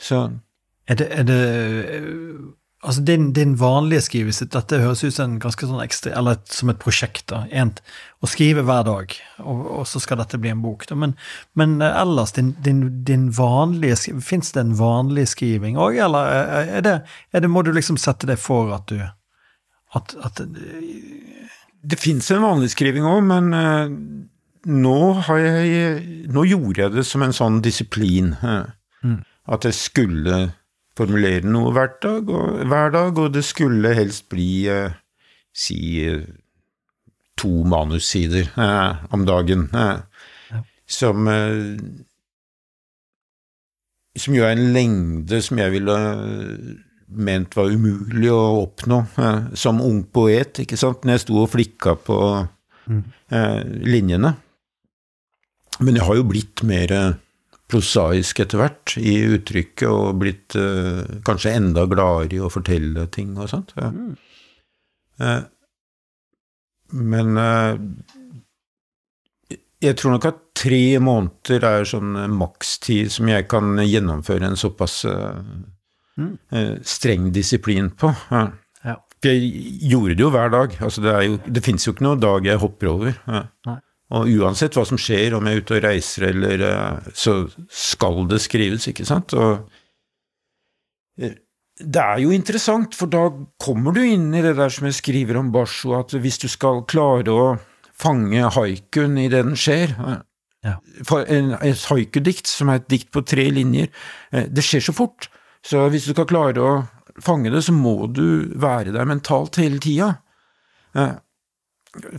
[0.00, 0.26] Så
[0.90, 1.40] er det, er det
[2.84, 6.80] Altså din, din, vanlige skrivelse, dette høres ut som sånn ekstra, eller et, som et
[6.80, 7.24] prosjekt.
[7.32, 7.72] da, en,
[8.20, 10.84] Å skrive hver dag, og, og, så skal dette bli en bok.
[10.90, 11.14] da, Men,
[11.56, 16.28] men eh, ellers, din, din, din vanlige Fins det en vanlig skriving òg, eller
[16.60, 16.96] er det,
[17.32, 19.00] er det, må du liksom sette deg for at du
[19.94, 20.42] at, at
[21.80, 23.94] Det fins en vanlig skriving òg, men uh,
[24.64, 28.32] nå har jeg Nå gjorde jeg det som en sånn disiplin.
[28.42, 28.66] Uh,
[29.04, 29.20] mm.
[29.54, 30.42] At jeg skulle
[30.98, 34.94] formulere noe hver dag, og, hver dag, og det skulle helst bli eh,
[35.54, 36.22] si eh,
[37.40, 39.68] to manussider eh, om dagen.
[39.74, 40.64] Eh, ja.
[40.86, 41.78] Som eh,
[44.14, 45.94] Som jo er en lengde som jeg ville
[47.14, 51.50] ment var umulig å oppnå eh, som ung poet, ikke sant, når jeg sto og
[51.50, 52.18] flikka på
[52.86, 53.02] mm.
[53.82, 54.30] linjene.
[55.80, 56.94] Men jeg har jo blitt mer
[57.70, 63.34] prosaisk etter hvert i uttrykket, og blitt uh, kanskje enda gladere i å fortelle ting
[63.38, 63.72] og sånt.
[63.78, 63.90] Ja.
[63.90, 64.14] Mm.
[65.22, 65.42] Uh,
[66.94, 67.78] men uh,
[69.84, 75.02] jeg tror nok at tre måneder er sånn makstid som jeg kan gjennomføre en såpass
[75.04, 76.30] mm.
[76.88, 78.12] streng disiplin på.
[78.30, 78.46] Ja.
[78.84, 78.94] Ja.
[79.24, 79.50] Jeg
[79.90, 80.76] gjorde det jo hver dag.
[80.84, 83.18] Altså det, jo, det fins jo ikke noen dag jeg hopper over.
[83.28, 83.42] Ja.
[84.12, 87.36] Og uansett hva som skjer, om jeg er ute og reiser eller eh, Så
[87.72, 89.32] skal det skrives, ikke sant?
[89.32, 89.64] Og
[91.20, 91.38] eh,
[91.74, 93.24] det er jo interessant, for da
[93.58, 96.84] kommer du inn i det der som jeg skriver om Basho, at hvis du skal
[96.86, 97.46] klare å
[97.98, 100.20] fange haikuen i det den skjer eh,
[100.64, 100.76] ja.
[101.28, 103.90] Et haikudikt, som er et dikt på tre linjer,
[104.32, 105.26] det skjer så fort.
[105.60, 106.70] Så hvis du skal klare å
[107.20, 110.08] fange det, så må du være der mentalt hele tida.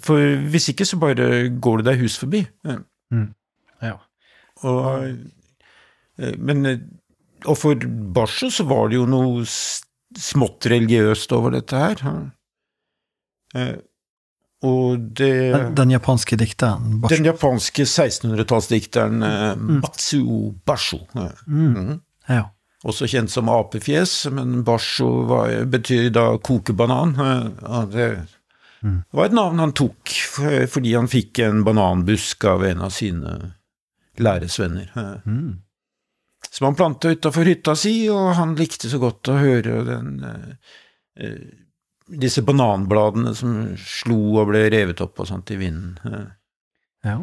[0.03, 2.45] For hvis ikke, så bare går det deg hus forbi.
[2.65, 3.33] Mm.
[3.83, 3.97] Ja.
[4.63, 5.09] Og,
[6.19, 6.85] eh, men eh,
[7.45, 12.05] og for Basho så var det jo noe smått religiøst over dette her.
[13.55, 13.75] Eh,
[14.65, 17.15] Og det Den, den japanske dikteren Basho.
[17.15, 19.19] Den japanske 1600-tallsdikteren
[19.59, 19.79] mm.
[19.83, 21.03] Matsuo Basho.
[21.13, 21.31] Mm.
[21.47, 22.01] mhm.
[22.29, 22.47] Ja.
[22.85, 27.15] Også kjent som apefjes, men Basho var, betyr da kokebanan.
[27.89, 28.09] Det,
[28.85, 30.11] Det var et navn han tok
[30.69, 33.35] fordi han fikk en bananbusk av en av sine
[34.21, 34.91] læresvenner.
[35.25, 35.61] Mm.
[36.51, 40.75] som han planta utafor hytta si, og han likte så godt å høre den eh,
[41.19, 41.39] eh,
[42.07, 46.29] disse bananbladene som slo og ble revet opp og sånt i vinden.
[47.03, 47.17] Ja.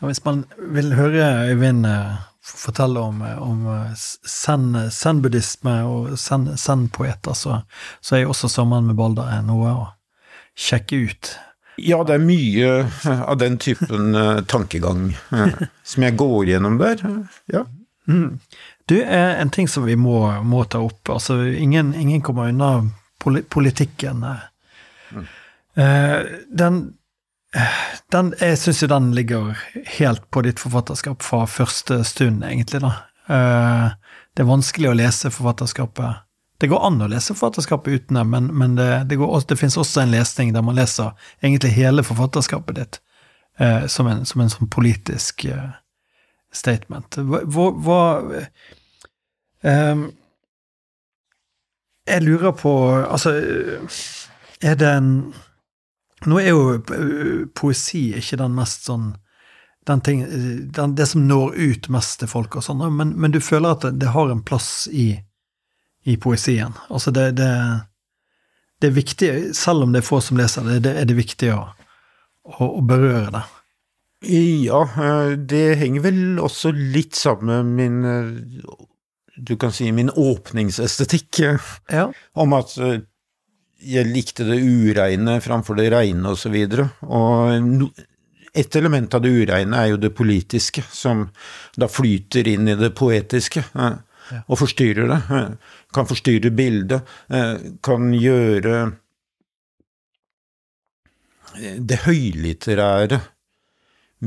[0.00, 3.66] Hvis man vil høre Øyvind eh, fortelle om, om
[3.98, 7.60] zen- zen-buddhisme og zen- zen-poeter, så,
[8.00, 9.86] så er jo også Sommeren med Balder er noe å
[10.58, 11.38] sjekke ut.
[11.78, 12.70] Ja, det er mye
[13.30, 17.04] av den typen eh, tankegang eh, som jeg går gjennom der.
[17.52, 17.64] Ja.
[18.08, 18.40] Mm.
[18.90, 21.08] Du, eh, en ting som vi må, må ta opp.
[21.14, 22.88] altså Ingen, ingen kommer unna
[23.48, 24.24] politikken.
[25.78, 26.18] Eh,
[26.50, 26.80] den,
[28.12, 29.54] den Jeg syns jo den ligger
[29.98, 32.94] helt på ditt forfatterskap fra første stund, egentlig, da.
[33.28, 36.27] Det er vanskelig å lese forfatterskapet.
[36.60, 39.78] Det går an å lese forfatterskapet uten det, men, men det, det, går, det finnes
[39.78, 42.98] også en lesning der man leser egentlig hele forfatterskapet ditt
[43.58, 45.76] eh, som, en, som en sånn politisk eh,
[46.54, 47.20] statement.
[47.22, 48.00] Hva, hva,
[49.62, 50.08] ehm,
[52.08, 52.72] Jeg lurer på
[53.04, 53.34] Altså,
[54.64, 55.10] er det en
[56.26, 59.12] Nå er jo eh, poesi ikke den mest sånn
[59.86, 60.24] den ting,
[60.74, 63.86] den, Det som når ut mest til folk og sånn, men, men du føler at
[63.86, 65.14] det, det har en plass i,
[66.04, 66.72] i poesien?
[66.90, 67.50] Altså, det, det,
[68.80, 71.50] det er viktig, selv om det er få som leser det, det er det viktig
[71.54, 71.62] å,
[72.58, 73.44] å, å berøre det.
[74.66, 78.72] Ja, eh, det henger vel også litt sammen med min eh,
[79.38, 82.08] Du kan si min åpningsestetikk, eh, Ja.
[82.34, 82.72] om at
[83.78, 86.50] jeg likte det ureine framfor det reine, og så.
[87.06, 87.92] Og no-
[88.58, 91.28] et element av det ureine er jo det politiske, som
[91.78, 93.62] da flyter inn i det poetiske.
[93.74, 93.92] Ja.
[94.48, 95.58] Og forstyrrer det.
[95.94, 97.02] Kan forstyrre bildet.
[97.32, 98.76] eh, Kan gjøre
[101.56, 103.20] eh, det høylitterære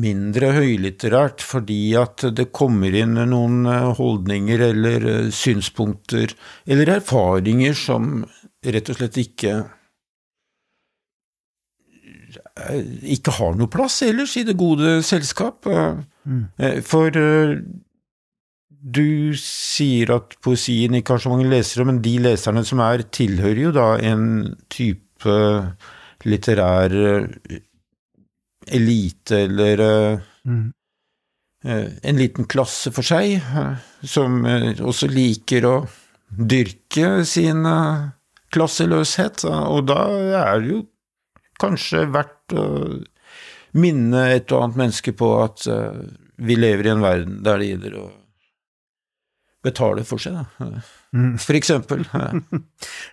[0.01, 5.05] mindre høylitterært fordi at det kommer inn noen eh, holdninger eller
[5.35, 6.33] synspunkter
[6.65, 8.23] eller erfaringer som
[8.63, 9.59] rett og slett ikke
[13.11, 15.65] ikke har noe plass ellers i det gode selskap.
[16.23, 16.43] Mm.
[16.87, 17.11] For
[18.81, 23.61] du sier at poesien ikke har så mange lesere, men de leserne som er, tilhører
[23.67, 24.23] jo da en
[24.73, 25.35] type
[26.25, 27.59] litterær eh,
[28.73, 30.71] elite eller eh, Mm.
[31.63, 33.43] eh, en liten klasse for seg,
[34.01, 35.73] som også liker å
[36.33, 37.61] dyrke sin
[38.49, 39.43] klasseløshet.
[39.45, 39.99] Og da
[40.39, 40.79] er det jo
[41.61, 42.65] kanskje verdt å
[43.77, 45.67] minne et og annet menneske på at
[46.41, 48.07] vi lever i en verden der det gjelder å
[49.63, 50.69] betale for seg, da.
[51.13, 51.33] Mm.
[51.41, 52.05] For eksempel.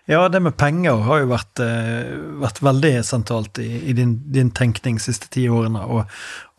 [0.08, 4.48] Ja, det med penger har jo vært, eh, vært veldig sentralt i, i din, din
[4.56, 5.82] tenkning de siste ti årene.
[5.84, 6.14] Og,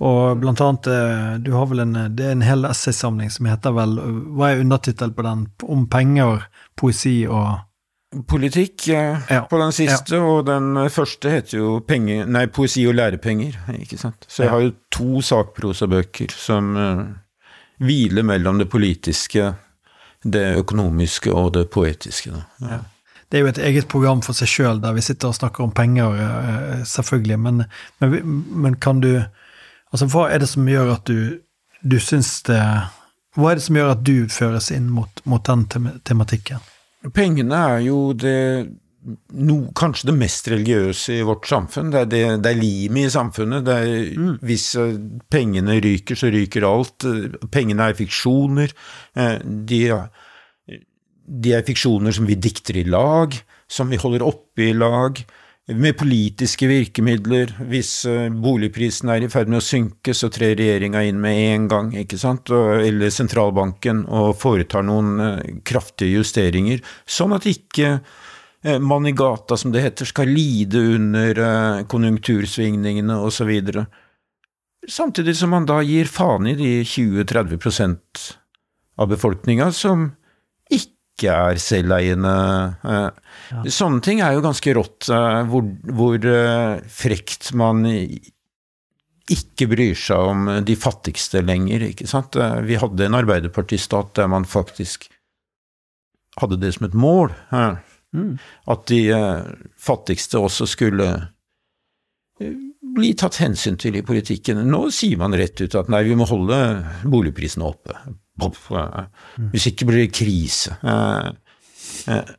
[0.05, 3.73] og blant annet, eh, du har vel en, det er en hel essaysamling som heter
[3.73, 3.95] vel
[4.37, 5.47] Hva er undertittelen på den?
[5.65, 6.45] Om penger,
[6.77, 7.65] poesi og
[8.29, 9.43] Politikk eh, Ja.
[9.49, 14.25] på den siste, og den første heter jo penger, nei, Poesi og lærepenger, ikke sant.
[14.27, 14.53] Så jeg Ja.
[14.55, 17.03] har jo to sakprosabøker som uh,
[17.85, 19.51] hviler mellom det politiske,
[20.23, 22.31] det økonomiske og det poetiske.
[22.31, 22.69] Da.
[22.69, 22.79] Ja.
[23.29, 25.71] Det er jo et eget program for seg sjøl, der vi sitter og snakker om
[25.71, 27.39] penger, eh, selvfølgelig.
[27.39, 27.63] Men,
[27.99, 29.21] men, men kan du
[29.89, 31.39] Altså, hva er det som gjør at du,
[31.81, 32.59] du syns det
[33.33, 35.65] Hva er det som gjør at du føres inn mot, mot den
[36.05, 36.61] tematikken?
[37.15, 38.69] Pengene er jo det
[39.01, 41.91] no, kanskje det mest religiøse i vårt samfunn.
[41.93, 43.65] Det er, det, det er limet i samfunnet.
[43.67, 44.95] Det er, Hvis eh,
[45.31, 47.07] pengene ryker, så ryker alt.
[47.53, 48.73] Pengene er fiksjoner.
[49.15, 49.81] Eh, De,
[51.29, 53.37] de er fiksjoner som vi dikter i lag,
[53.69, 55.21] som vi holder oppe i lag.
[55.69, 57.51] Med politiske virkemidler.
[57.69, 61.67] Hvis eh, boligprisen er i ferd med å synke, så trer regjeringa inn med en
[61.69, 67.99] gang, ikke sant, eller sentralbanken, og foretar noen kraftige justeringer, sånn at ikke
[68.63, 73.51] eh, man i gata, som det heter, skal lide under eh, konjunktursvingningene osv.
[74.89, 78.29] Samtidig som man da gir faen i de 20-30%
[78.99, 80.09] av befolkninga som
[80.71, 82.35] ikke er selveiende.
[82.83, 83.09] Eh,
[83.49, 83.63] Ja.
[83.73, 85.07] Sånne ting er jo ganske rått,
[85.49, 85.63] hvor,
[85.97, 86.25] hvor
[86.93, 87.79] frekt man
[89.29, 92.37] ikke bryr seg om de fattigste lenger, ikke sant.
[92.67, 95.07] Vi hadde en arbeiderpartistat der man faktisk
[96.41, 97.33] hadde det som et mål.
[97.51, 97.77] eh,
[98.15, 98.37] Mm.
[98.73, 101.09] At de eh, fattigste også skulle
[102.41, 102.55] eh,
[102.95, 104.63] bli tatt hensyn til i politikken.
[104.65, 106.57] Nå sier man rett ut at nei, vi må holde
[107.05, 107.97] boligprisene oppe.
[108.41, 109.05] Eh,
[109.53, 110.77] Hvis ikke blir det krise.
[110.83, 112.35] Eh,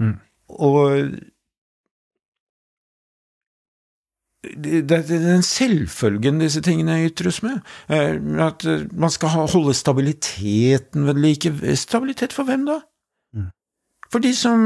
[0.00, 0.14] Mm.
[0.48, 1.10] Og
[4.56, 7.60] det, er den selvfølgen disse tingene ytres med.
[7.92, 8.64] At
[8.96, 11.52] man skal ha, holde stabiliteten ved like.
[11.76, 12.80] Stabilitet for hvem da?
[14.10, 14.64] For de som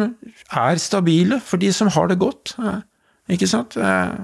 [0.57, 2.55] er stabile, for de som har det godt.
[2.59, 2.81] eh,
[3.35, 3.77] Ikke sant?
[3.77, 4.15] Eh,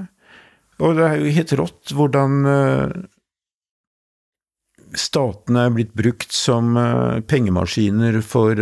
[0.81, 2.93] Og det er jo helt rått hvordan eh,
[4.97, 6.73] statene er blitt brukt som
[7.31, 8.55] pengemaskiner for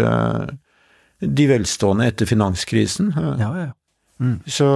[1.21, 3.13] de velstående etter finanskrisen.
[3.17, 3.71] Ja, ja.
[4.21, 4.41] Mm.
[4.45, 4.67] Så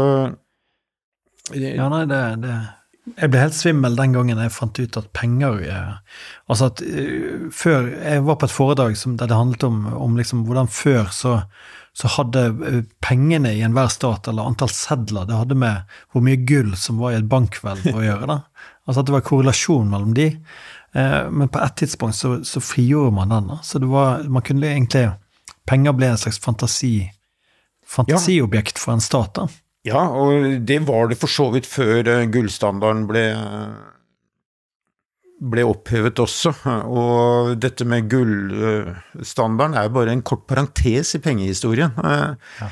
[1.53, 2.55] Ja, nei, det, det
[3.03, 5.57] Jeg ble helt svimmel den gangen jeg fant ut at penger
[6.47, 10.15] Altså at eh, før Jeg var på et foredrag som, der det handlet om, om
[10.21, 11.33] liksom hvordan før så,
[11.99, 16.39] så hadde eh, pengene i enhver stat, eller antall sedler, det hadde med hvor mye
[16.47, 18.29] gull som var i et bankhvelv å gjøre.
[18.31, 18.39] da.
[18.87, 20.29] Altså at det var korrelasjon mellom de.
[20.95, 23.51] Eh, men på et tidspunkt så, så frigjorde man den.
[23.51, 23.59] da.
[23.67, 25.09] Så det var, man kunne egentlig
[25.67, 27.05] Penger ble en slags fantasi,
[27.87, 29.37] fantasiobjekt for en stat.
[29.39, 29.47] da.
[29.85, 33.23] Ja, og det var det for så vidt før eh, gullstandarden ble,
[35.43, 36.53] ble opphevet også.
[36.87, 41.97] Og dette med gullstandarden er bare en kort parentes i pengehistorien.
[41.99, 42.69] Eh, Ja.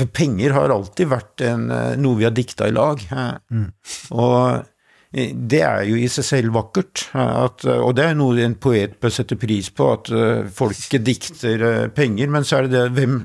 [0.00, 3.06] For penger har alltid vært en, eh, noe vi har dikta i lag.
[3.54, 3.70] Mm.
[4.18, 4.66] Og
[5.14, 7.06] det er jo i seg selv vakkert.
[7.14, 10.10] At, og det er noe en poet bør sette pris på, at
[10.52, 12.28] folket dikter penger.
[12.28, 13.22] Men så er det det hvem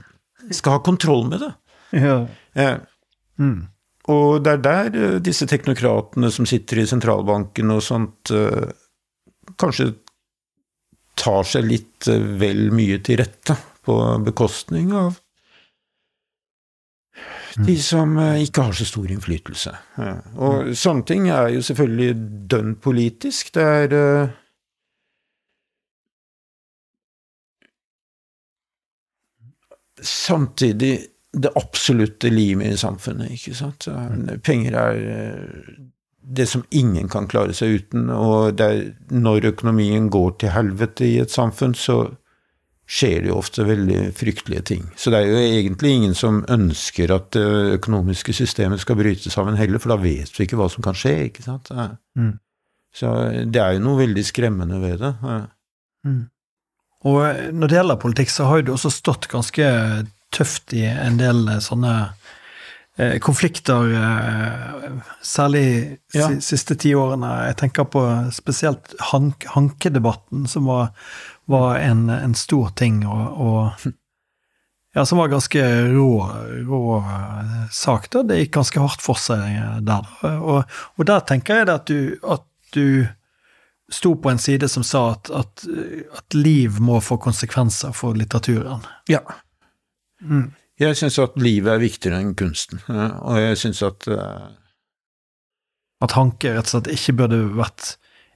[0.54, 1.54] skal ha kontroll med det?
[2.56, 2.78] Eh,
[3.40, 3.66] Mm.
[4.14, 8.70] og det er der eh, disse teknokratene som sitter i sentralbanken og sånt, eh,
[9.58, 9.94] kanskje
[11.18, 15.18] tar seg litt eh, vel mye til rette på bekostning av
[17.54, 19.72] de som ikke har så stor innflytelse.
[20.42, 22.16] Og sånne ting er jo selvfølgelig
[22.50, 23.52] dønn politisk.
[23.54, 24.32] Det er
[30.04, 33.88] Samtidig det absolutte limet i samfunnet, ikke sant.
[34.46, 35.78] Penger er eh,
[36.24, 38.70] det som ingen kan klare seg uten, og det
[39.12, 42.06] når økonomien går til helvete i et samfunn, så
[42.94, 44.86] skjer det jo ofte veldig fryktelige ting.
[45.00, 49.58] Så det er jo egentlig ingen som ønsker at det økonomiske systemet skal bryte sammen
[49.58, 51.72] heller, for da vet vi ikke hva som kan skje, ikke sant.
[52.20, 52.36] Mm.
[52.94, 53.10] Så
[53.50, 55.14] det er jo noe veldig skremmende ved det.
[56.06, 56.22] Mm.
[57.10, 59.66] Og eh, når det gjelder politikk, så har du også stått ganske
[60.34, 61.94] tøft i en del eh, sånne
[62.98, 64.92] eh, konflikter, eh,
[65.26, 65.66] særlig
[66.14, 66.30] Ja.
[66.42, 67.32] siste ti årene.
[67.50, 68.04] Jeg tenker på
[68.36, 70.92] spesielt hank, hankedebatten, som var,
[71.50, 73.94] var en, en stor ting, og, og
[74.94, 76.10] ja, som var ganske rå,
[76.70, 77.04] rå
[77.74, 78.12] sak.
[78.14, 78.22] da.
[78.30, 80.06] Det gikk ganske hardt for seg der.
[80.38, 80.64] Og,
[81.00, 82.46] og der tenker jeg det at du, at
[82.78, 83.08] du
[83.90, 85.66] sto på en side som sa at, at,
[86.18, 88.86] at liv må få konsekvenser for litteraturen.
[89.10, 89.24] Ja.
[90.24, 90.52] Mm.
[90.82, 94.52] Jeg syns at livet er viktigere enn kunsten, eh, og jeg syns at uh...
[96.04, 97.94] At Hanke rett og slett ikke burde vært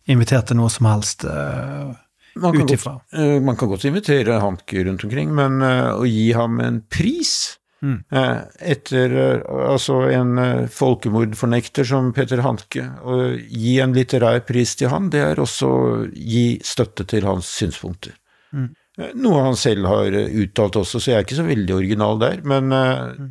[0.07, 1.91] invitert til noe som helst uh,
[2.39, 2.93] kan, ut ifra.
[3.11, 7.57] Uh, man kan godt invitere Hanke rundt omkring, men eh, å gi ham en pris
[7.81, 8.03] Mm.
[8.11, 8.38] eh,
[8.71, 14.89] etter eh, altså en eh, folkemordfornekter som Peter Hanke, å gi en litterær pris til
[14.89, 15.69] han, det er også
[16.09, 18.15] gi støtte til hans synspunkter.
[18.49, 18.71] Mm.
[18.97, 22.21] Eh, Noe han selv har eh, uttalt også, så jeg er ikke så veldig original
[22.21, 23.27] der, men eh,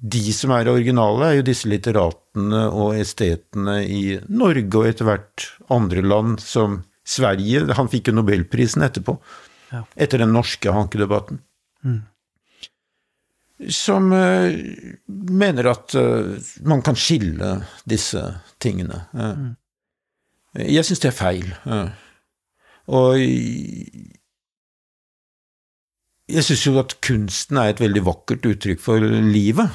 [0.00, 5.48] de som er originale, er jo disse litteratene og estetene i Norge og etter hvert
[5.76, 7.66] andre land, som Sverige.
[7.76, 9.18] Han fikk jo nobelprisen etterpå,
[9.70, 9.84] Ja.
[9.94, 11.42] etter den norske hankedebatten.
[11.84, 12.00] Mm.
[13.70, 15.94] Som mener at
[16.64, 17.52] man kan skille
[17.86, 18.22] disse
[18.58, 19.02] tingene.
[19.12, 19.50] Mm.
[20.64, 21.52] Jeg syns det er feil.
[22.88, 23.20] og
[26.34, 29.70] jeg syns jo at kunsten er et veldig vakkert uttrykk for livet.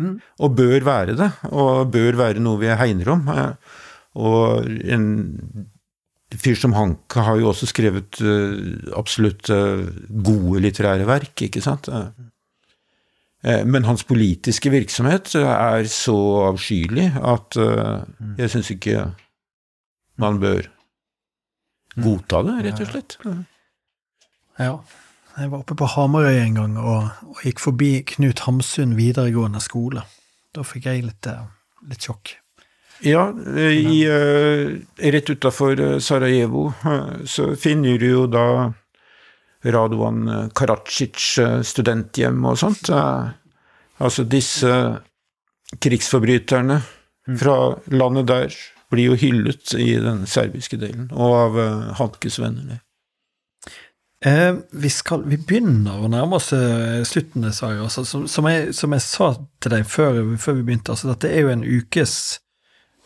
[0.00, 0.16] Mm.
[0.40, 3.26] Og bør være det, og bør være noe vi hegner om.
[4.16, 4.66] Og
[4.96, 5.06] en
[6.32, 9.82] fyr som Hanke har jo også skrevet eh, absolutt eh,
[10.24, 11.90] gode litterære verk, ikke sant?
[11.92, 16.14] Eh, Men hans politiske virksomhet er så
[16.52, 18.36] avskyelig at Mm.
[18.38, 19.14] jeg syns ikke
[20.22, 20.68] man bør
[22.00, 23.16] godta det, rett og slett.
[24.58, 24.76] Ja.
[25.32, 30.04] Jeg var oppe på Hamarøy en gang og, og gikk forbi Knut Hamsun videregående skole.
[30.52, 31.46] Da fikk jeg litt, eh,
[31.88, 32.34] litt sjokk.
[33.02, 34.76] Ja, i, uh,
[35.14, 36.68] rett utafor Sarajevo
[37.26, 38.44] så finner du jo da
[39.64, 42.92] Radovan Karacic-studenthjem og sånt.
[42.92, 44.70] Altså disse
[45.82, 47.40] krigsforbryterne mm.
[47.40, 47.56] fra
[47.90, 48.56] landet der
[48.92, 51.60] blir jo hyllet i den serbiske delen, og av
[52.02, 52.82] Hankes venner.
[54.24, 57.82] Eh, vi, skal, vi, begynner å nærme oss eh, slutten, dessverre.
[57.82, 61.42] Altså, som, som, som, jeg, sa til deg før, før vi begynte, altså, dette er
[61.42, 62.14] jo en ukes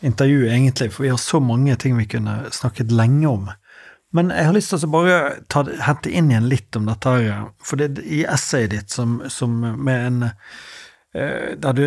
[0.05, 3.49] intervju, egentlig, for vi har så mange ting vi kunne snakket lenge om.
[4.17, 5.21] Men jeg har lyst til å bare
[5.53, 7.49] ta, hente inn igjen litt om dette her.
[7.65, 11.87] For det i essayet ditt som, som med en eh, der du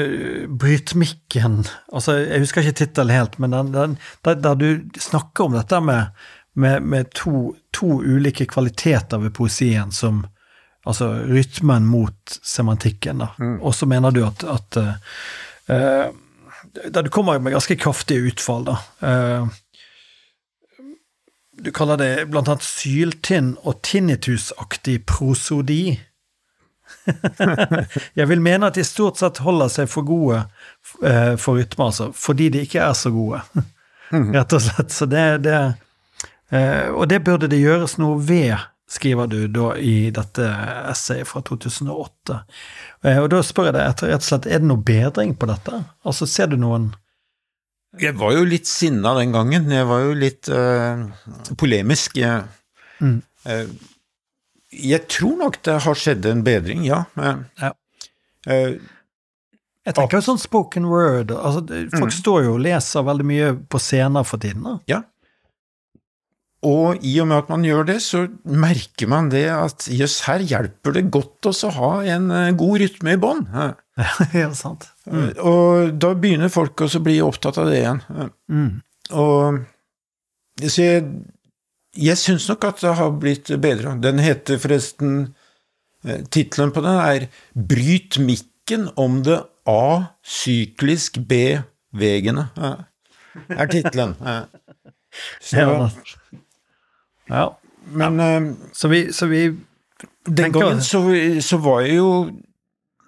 [0.49, 1.61] bryter mikken
[1.93, 5.81] altså Jeg husker ikke tittelen helt, men den, den, der, der, du snakker om dette
[5.85, 6.25] med
[6.55, 10.25] med, med to, to, ulike kvaliteter ved poesien som
[10.87, 13.27] Altså rytmen mot semantikken, da.
[13.37, 13.57] Mm.
[13.61, 16.05] Og så mener du at, at uh,
[16.87, 18.77] da du kommer med ganske kraftige utfall, da.
[19.03, 19.51] Uh,
[21.59, 25.99] du kaller det blant annet syltinn og tinnitusaktig prosodi.
[28.19, 30.45] jeg vil mene at de stort sett holder seg for gode
[31.43, 33.43] for rytme, altså, fordi de ikke er så gode.
[34.15, 34.31] Mm.
[34.33, 34.95] Rett og slett.
[34.95, 35.59] Så det, det
[36.49, 38.57] og det burde det gjøres noe ved,
[38.89, 40.45] skriver du da i dette
[40.89, 42.39] essayet fra 2008.
[43.05, 45.83] Eh, og da spør jeg deg rett og slett, er det noe bedring på dette?
[46.07, 46.91] Altså, ser du noen
[47.99, 49.69] Jeg var jo litt sinna den gangen.
[49.73, 51.05] Jeg var jo litt uh,
[51.57, 52.19] polemisk.
[52.21, 52.45] Jeg,
[53.01, 53.15] mm.
[53.49, 53.65] uh,
[54.73, 57.03] jeg, tror nok det har skjedd en bedring, ja.
[57.17, 57.71] Men, ja.
[58.45, 61.33] jeg tenker jo sånn spoken word.
[61.33, 62.17] altså Folk mm.
[62.19, 64.65] står jo og leser veldig mye på scener for tiden.
[64.65, 64.77] da.
[64.89, 65.01] Ja.
[66.67, 70.43] Og i og med at man gjør det, så merker man det at jøss, her
[70.43, 73.45] hjelper det godt også å ha en eh, god rytme i bånn.
[73.55, 74.89] Ja, sant.
[75.07, 75.29] Mm.
[75.39, 78.01] Og da begynner folk også å bli opptatt av det igjen.
[78.51, 78.81] Mm.
[79.15, 79.61] Og
[80.59, 81.05] så jeg,
[81.95, 83.95] jeg syns nok at det har blitt bedre.
[84.03, 85.15] Den heter forresten
[86.03, 92.49] eh, Tittelen på den er 'Bryt mikken om det A-syklisk B-vegene'.
[93.47, 94.17] er tittelen.
[95.41, 95.89] Så,
[97.29, 97.47] ja.
[97.93, 98.19] Men.
[98.19, 99.47] Eh, så vi, så vi
[100.25, 101.01] Den gangen så,
[101.41, 102.11] så, var jeg jo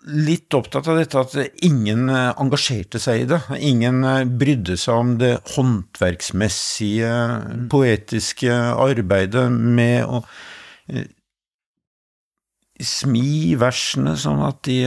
[0.09, 1.35] litt opptatt av dette at
[1.67, 3.41] ingen eh, engasjerte seg i det.
[3.59, 7.67] Ingen eh, brydde seg om det håndverksmessige, mm.
[7.73, 10.23] poetiske arbeidet med å
[12.81, 14.79] smi versene sånn at de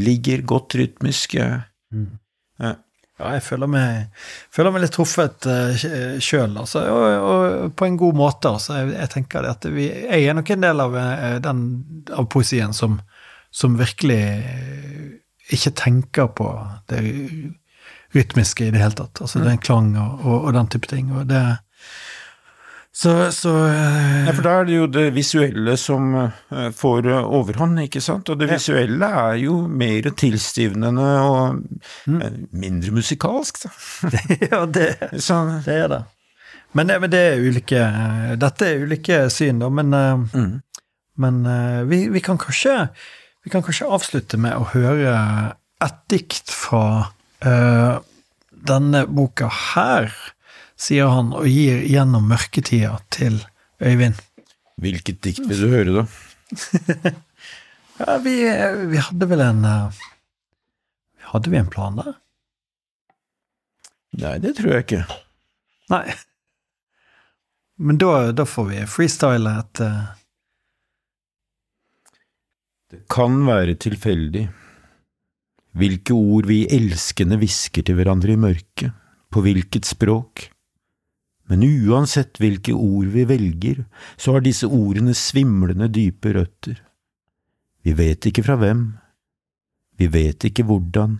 [0.00, 1.36] ligger godt rytmisk.
[1.92, 2.16] Mm.
[3.20, 4.20] Ja, jeg føler meg,
[4.54, 5.74] føler meg litt truffet uh,
[6.24, 8.54] sjøl, altså, og, og, på en god måte.
[8.54, 8.78] Altså.
[8.78, 11.64] Jeg, jeg tenker at vi, jeg er nok en del av, uh, den,
[12.16, 12.96] av poesien som,
[13.52, 14.22] som virkelig
[15.50, 16.48] ikke tenker på
[16.88, 17.02] det
[18.14, 19.20] rytmiske i det hele tatt.
[19.20, 19.44] Altså mm.
[19.46, 21.12] den klang og, og, og, den type ting.
[21.14, 21.42] Og det,
[23.00, 27.30] så, så uh, ja, For da er det jo det visuelle som uh, får uh,
[27.38, 28.28] overhånd, ikke sant?
[28.28, 31.62] Og det visuelle er jo mer tilstivnende og
[32.04, 32.18] mm.
[32.52, 33.70] mindre musikalsk, da.
[34.50, 36.00] ja, det, så, det, er det.
[36.76, 37.86] Men, men, det er ulike
[38.40, 39.96] Dette er ulike syn, da, men,
[40.34, 40.52] mm.
[41.24, 41.40] men
[41.88, 42.74] vi, vi, kan kanskje,
[43.46, 45.16] vi kan kanskje avslutte med å høre
[45.80, 46.84] et dikt fra
[48.60, 50.12] denne boka her
[50.80, 53.40] sier han og gir gjennom mørketida til
[53.80, 54.20] Øyvind.
[54.80, 56.04] Hvilket dikt vil du høre, da?
[58.00, 58.34] ja, vi,
[58.90, 60.00] vi, hadde vel en uh,
[61.30, 62.14] Hadde vi en plan der?
[64.20, 65.02] Nei, det tror jeg ikke.
[65.92, 66.06] Nei.
[67.80, 70.00] Men da, da får vi freestyle et uh...
[72.90, 74.48] Det kan være tilfeldig
[75.78, 78.90] hvilke ord vi elskende hvisker til hverandre i mørket,
[79.30, 80.49] på hvilket språk
[81.50, 83.82] men uansett hvilke ord vi velger,
[84.16, 86.78] så har disse ordene svimlende dype røtter.
[87.82, 88.84] Vi vet ikke fra hvem,
[89.98, 91.18] vi vet ikke hvordan,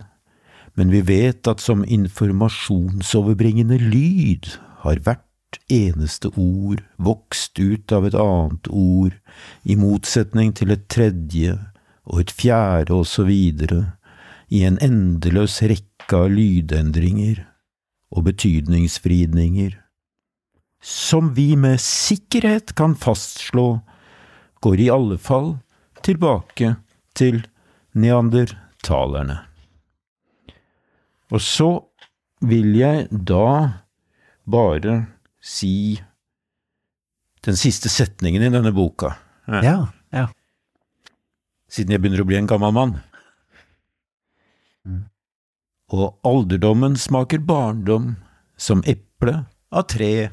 [0.79, 4.53] men vi vet at som informasjonsoverbringende lyd
[4.85, 9.17] har hvert eneste ord vokst ut av et annet ord,
[9.67, 11.57] i motsetning til et tredje
[12.07, 13.97] og et fjerde og så videre,
[14.47, 17.43] i en endeløs rekke av lydendringer
[18.11, 19.80] og betydningsvridninger
[20.81, 23.79] som vi med sikkerhet kan fastslå
[24.61, 25.55] går i alle fall
[26.01, 26.75] tilbake
[27.17, 27.43] til
[27.93, 29.37] neandertalerne.
[31.31, 31.69] Og så
[32.41, 33.81] vil jeg da
[34.49, 34.95] bare
[35.41, 36.01] si
[37.45, 39.15] den siste setningen i denne boka.
[39.47, 40.27] Ja, ja.
[41.71, 42.93] siden jeg begynner å bli en gammel mann.
[44.85, 45.05] Mm.
[45.93, 48.15] Og alderdommen smaker barndom
[48.57, 50.31] som eple av tre.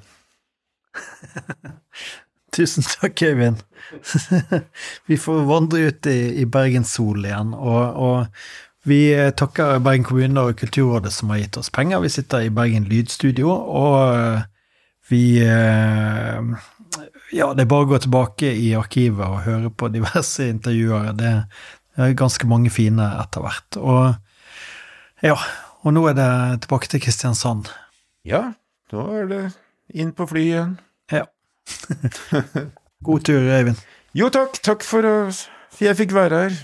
[2.56, 3.60] Tusen takk, Øyvind.
[5.08, 10.56] vi får vandre ut i, i Bergenssol igjen, og, og vi takker Bergen kommune og
[10.58, 12.00] Kulturrådet som har gitt oss penger.
[12.04, 14.44] Vi sitter i Bergen lydstudio, og
[15.10, 16.40] vi eh,
[17.36, 21.12] Ja, det er bare å gå tilbake i arkivet og høre på diverse intervjuer.
[21.18, 21.32] Det
[22.00, 23.76] er ganske mange fine etter hvert.
[23.82, 25.36] Og ja,
[25.84, 26.30] og nå er det
[26.64, 27.68] tilbake til Kristiansand.
[28.24, 28.54] Ja,
[28.92, 29.42] da er det
[29.92, 30.76] inn på flyet igjen.
[31.12, 31.24] Ja.
[33.06, 33.80] God tur, Eivind.
[34.16, 35.46] Jo takk, takk for at
[35.80, 36.58] jeg fikk være her.